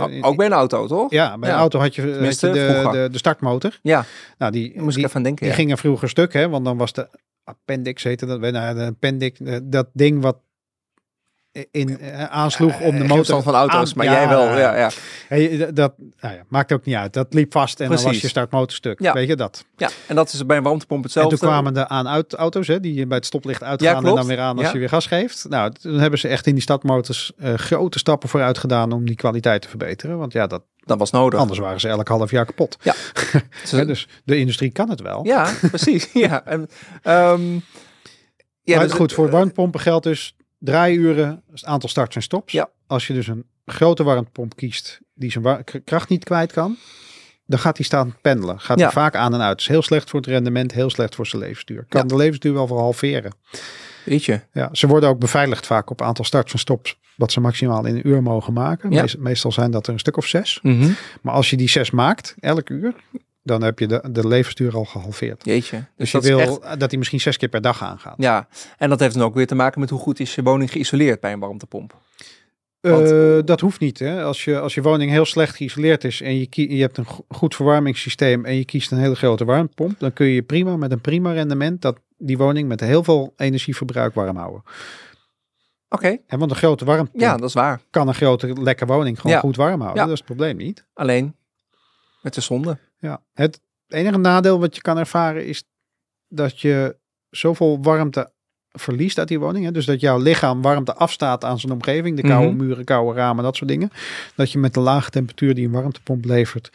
[0.00, 1.10] O- Eh, ook bij een auto, toch?
[1.10, 1.54] Ja, bij Ja.
[1.54, 3.78] een auto had je, had je Tenminste, de, de, de startmotor.
[3.82, 4.04] Ja,
[4.38, 5.40] Nou, die, moest die, ik even denken.
[5.44, 5.60] die ja.
[5.60, 6.48] gingen vroeger stuk, hè?
[6.48, 7.08] Want dan was de
[7.44, 10.36] appendix, heette dat, nou, de appendix, eh, dat ding wat
[11.70, 14.58] in, eh, aansloeg om de Eh, motor van auto's, aan- maar ja, jij wel.
[14.58, 14.90] Ja, ja.
[15.28, 17.12] Hey, dat nou ja, maakt ook niet uit.
[17.12, 19.00] Dat liep vast en dan was je startmotor stuk.
[19.00, 19.12] Ja.
[19.12, 19.64] Weet je dat?
[19.76, 21.38] ja, en dat is bij een warmtepomp En hetzelfde.
[21.38, 24.56] toen kwamen de aan-uit auto's, hè, die bij het stoplicht uitgaan en dan weer aan
[24.56, 24.72] als Ja.
[24.72, 25.46] je weer gas geeft.
[25.48, 29.16] Nou, toen hebben ze echt in die stadmotors eh, grote stappen vooruit gedaan om die
[29.16, 30.18] kwaliteit te verbeteren.
[30.18, 31.40] Want ja, dat, Dat was nodig.
[31.40, 32.76] anders waren ze elk half jaar kapot.
[33.70, 35.24] Hè, dus de industrie kan het wel.
[35.26, 36.08] ja, precies.
[36.28, 36.44] ja.
[36.44, 36.68] En,
[37.02, 37.52] ehm,
[38.62, 42.52] ja, maar dus- goed, voor warmtepompen geldt dus draaiuren, het aantal starts en stops.
[42.52, 42.70] Ja.
[42.86, 46.76] Als je dus een grote warmtepomp kiest die zijn kracht niet kwijt kan,
[47.46, 48.60] dan gaat hij staan pendelen.
[48.60, 48.84] Gaat Ja.
[48.84, 49.60] hij vaak aan en uit.
[49.60, 51.84] is heel slecht voor het rendement, heel slecht voor zijn levensduur.
[51.88, 52.06] Kan Ja.
[52.06, 53.32] de levensduur wel verhalveren.
[54.04, 54.40] Weet je.
[54.52, 57.94] Ja, ze worden ook beveiligd vaak op aantal starts en stops, wat ze maximaal in
[57.94, 58.90] een uur mogen maken.
[58.90, 59.04] Ja.
[59.18, 60.58] Meestal zijn dat er een stuk of zes.
[60.62, 60.90] Mhm.
[61.22, 62.94] Maar als je die zes maakt, elk uur,
[63.42, 65.44] dan heb je de, de levensduur al gehalveerd.
[65.44, 65.76] Jeetje.
[65.96, 66.80] Dus, Dus je wil echt...
[66.80, 68.14] dat hij misschien zes keer per dag aangaat.
[68.18, 70.70] Ja, en dat heeft dan ook weer te maken met hoe goed is je woning
[70.70, 71.96] geïsoleerd bij een warmtepomp.
[72.80, 73.98] Want- Eh, dat hoeft niet.
[73.98, 74.22] Hè?
[74.24, 77.24] Als, je, als je woning heel slecht geïsoleerd is en je, je hebt een go-
[77.28, 81.00] goed verwarmingssysteem en je kiest een hele grote warmtepomp, dan kun je prima met een
[81.00, 84.62] prima rendement dat die woning met heel veel energieverbruik warm houden.
[85.88, 87.80] Oké, En want een grote warmtepomp ja, dat is waar.
[87.90, 89.40] kan een grote lekke woning gewoon Ja.
[89.42, 90.00] goed warm houden.
[90.02, 90.08] Ja.
[90.08, 90.84] Dat is het probleem niet.
[90.94, 91.34] Alleen
[92.22, 92.78] met de zonde.
[93.02, 93.22] Ja.
[93.32, 95.64] Het enige nadeel wat je kan ervaren is
[96.28, 96.96] dat je
[97.30, 98.32] zoveel warmte
[98.72, 99.64] verliest uit die woning.
[99.64, 99.72] Hè?
[99.72, 102.16] Dus dat jouw lichaam warmte afstaat aan zijn omgeving.
[102.16, 102.64] De koude Mhm.
[102.64, 103.90] muren, koude ramen, dat soort dingen.
[104.36, 106.70] Dat je met de lage temperatuur die een warmtepomp levert,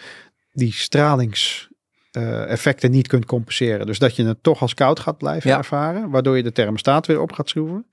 [0.51, 3.85] die stralingseffecten niet kunt compenseren.
[3.85, 5.57] Dus dat je het toch als koud gaat blijven Ja.
[5.57, 6.09] ervaren.
[6.09, 7.85] Waardoor je de thermostaat weer op gaat schroeven.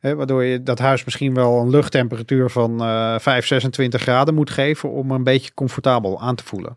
[0.00, 4.50] Hè, waardoor je dat huis misschien wel een luchttemperatuur van eh 5, 26 graden moet
[4.50, 6.76] geven om een beetje comfortabel aan te voelen.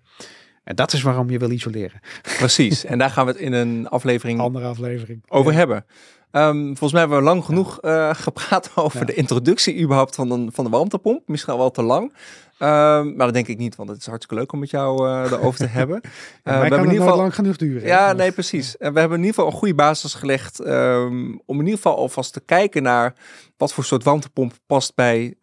[0.64, 2.00] En dat is waarom je wil isoleren.
[2.38, 2.86] Precies.
[2.86, 5.24] en daar gaan we het in een aflevering Andere aflevering.
[5.28, 5.58] over Ja.
[5.58, 5.86] hebben.
[6.32, 9.06] Ehm, volgens mij hebben we lang genoeg eh, gepraat over Ja.
[9.06, 11.28] de introductie überhaupt van, een, van de warmtepomp.
[11.28, 12.14] Misschien wel te lang.
[12.58, 15.32] Ehm, maar dat denk ik niet, want het is hartstikke leuk om met jou eh
[15.32, 16.00] erover te hebben.
[16.02, 16.12] Mij
[16.44, 17.88] we hebben het in ieder geval lang genoeg duren.
[17.88, 18.78] Ja, nee, precies.
[18.78, 21.98] En we hebben in ieder geval een goede basis gelegd ehm, om in ieder geval
[21.98, 23.14] alvast te kijken naar
[23.58, 25.36] wat voor soort warmtepomp past bij,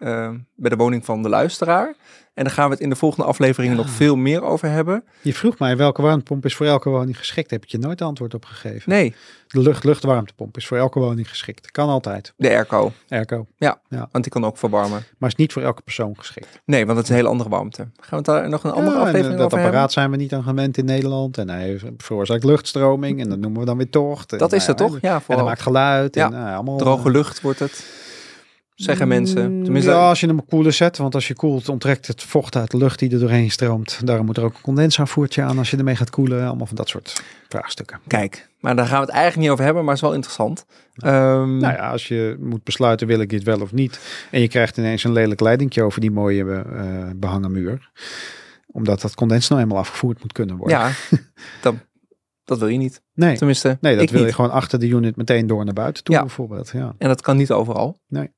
[0.57, 1.95] bij de woning van de luisteraar.
[2.41, 5.05] En daar gaan we het in de volgende afleveringen nog veel meer over hebben.
[5.23, 7.51] Je vroeg mij welke warmtepomp is voor elke woning geschikt.
[7.51, 8.91] Heb ik je nooit antwoord op gegeven.
[8.91, 9.15] Nee,
[9.47, 11.71] De lucht-luchtwarmtepomp is voor elke woning geschikt.
[11.71, 12.33] Kan altijd.
[12.37, 13.47] de airco, Airco.
[13.89, 15.03] want die kan ook verwarmen.
[15.19, 16.61] Maar is niet voor elke persoon geschikt.
[16.65, 17.83] Nee, want het is een hele andere warmte.
[17.83, 20.11] Gaan we het daar nog een andere Ja, en, aflevering eh, dat over apparaat zijn
[20.11, 21.39] we niet aan gewend in Nederland.
[21.39, 23.21] En hij veroorzaakt luchtstroming.
[23.21, 24.33] En dat noemen we dan weer tocht.
[24.33, 24.39] En?
[24.39, 24.99] Dat is nou het ja, toch?
[25.01, 26.15] Ja, En dat maakt geluid.
[26.15, 27.85] Ja, En, nou, allemaal, droge eh, lucht wordt het.
[28.81, 29.53] Zeggen mensen.
[29.57, 30.97] Mm, Tenminste, Ja, als je hem koeler zet.
[30.97, 34.01] Want als je koelt, onttrekt het vocht uit de lucht die er doorheen stroomt.
[34.05, 36.47] Daarom moet er ook een condensaanvoertje aan als je ermee gaat koelen.
[36.47, 38.01] Allemaal van dat soort vraagstukken.
[38.07, 38.49] kijk.
[38.61, 40.65] Maar daar gaan we het eigenlijk niet over hebben, maar het is wel interessant.
[40.95, 44.01] Ehm, Nou ja, als je moet besluiten, wil ik dit wel of niet.
[44.31, 47.91] En je krijgt ineens een lelijk leidingje over die mooie eh, behangen muur.
[48.67, 50.79] Omdat dat condens nou eenmaal afgevoerd moet kunnen worden.
[50.79, 50.91] ja
[51.63, 51.81] dan,
[52.45, 53.03] dat wil je niet.
[53.15, 54.29] nee, Tenminste, nee, dat ik wil niet.
[54.29, 56.21] je gewoon achter de unit meteen door naar buiten toe Ja.
[56.21, 56.71] bijvoorbeeld.
[56.75, 56.95] Ja.
[56.99, 58.01] En dat kan niet overal.
[58.09, 58.31] Nee.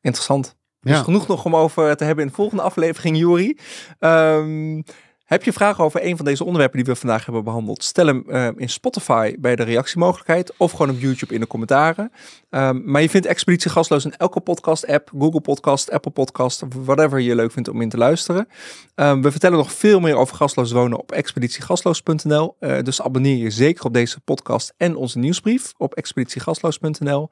[0.00, 0.56] Interessant.
[0.80, 1.02] Dus Ja.
[1.02, 3.58] genoeg nog om over te hebben in de volgende aflevering, Juri.
[3.98, 4.82] Ehm,
[5.24, 7.84] heb je vragen over een van deze onderwerpen die we vandaag hebben behandeld?
[7.84, 12.12] Stel hem eh, in Spotify bij de reactiemogelijkheid of gewoon op YouTube in de commentaren.
[12.50, 17.34] Ehm, maar je vindt Expeditie Gasloos in elke podcast-app, Google Podcast, Apple Podcast, whatever je
[17.34, 18.48] leuk vindt om in te luisteren.
[18.94, 22.56] Ehm, we vertellen nog veel meer over gasloos wonen op expeditiegasloos.nl.
[22.58, 27.30] Eh, dus abonneer je zeker op deze podcast en onze nieuwsbrief op expeditiegasloos.nl.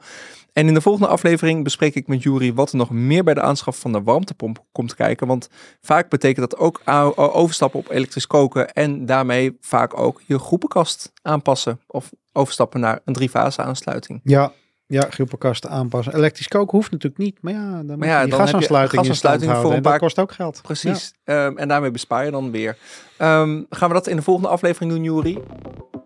[0.53, 3.41] En in de volgende aflevering bespreek ik met Jury wat er nog meer bij de
[3.41, 5.27] aanschaf van de warmtepomp komt kijken.
[5.27, 5.49] Want
[5.81, 6.81] vaak betekent dat ook
[7.17, 13.13] overstappen op elektrisch koken en daarmee vaak ook je groepenkast aanpassen of overstappen naar een
[13.15, 14.21] driefase aansluiting.
[14.25, 14.53] Ja,
[14.87, 16.15] ja, groepenkasten aanpassen.
[16.15, 17.39] Elektrisch koken hoeft natuurlijk niet.
[17.41, 20.61] Maar ja, dan ja, dan gasaansluiting, voor een paar- kost ook geld.
[20.63, 21.13] Precies.
[21.25, 22.77] Ehm, en daarmee bespaar je dan weer.
[23.17, 25.39] Ehm, gaan we dat in de volgende aflevering doen, Jury?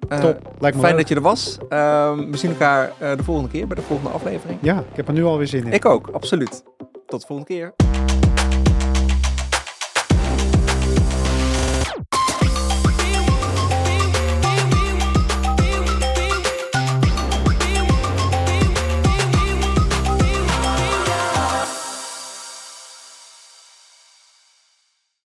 [0.09, 0.53] Eh, top.
[0.59, 0.97] Lijkt me Fijn leuk.
[0.97, 1.59] dat je er was.
[1.69, 4.59] Ehm, we zien elkaar eh, de volgende keer bij de volgende aflevering.
[4.63, 5.73] Ja, ik heb er nu alweer zin in.
[5.73, 6.63] Ik ook, absoluut.
[7.07, 7.73] Tot de volgende keer.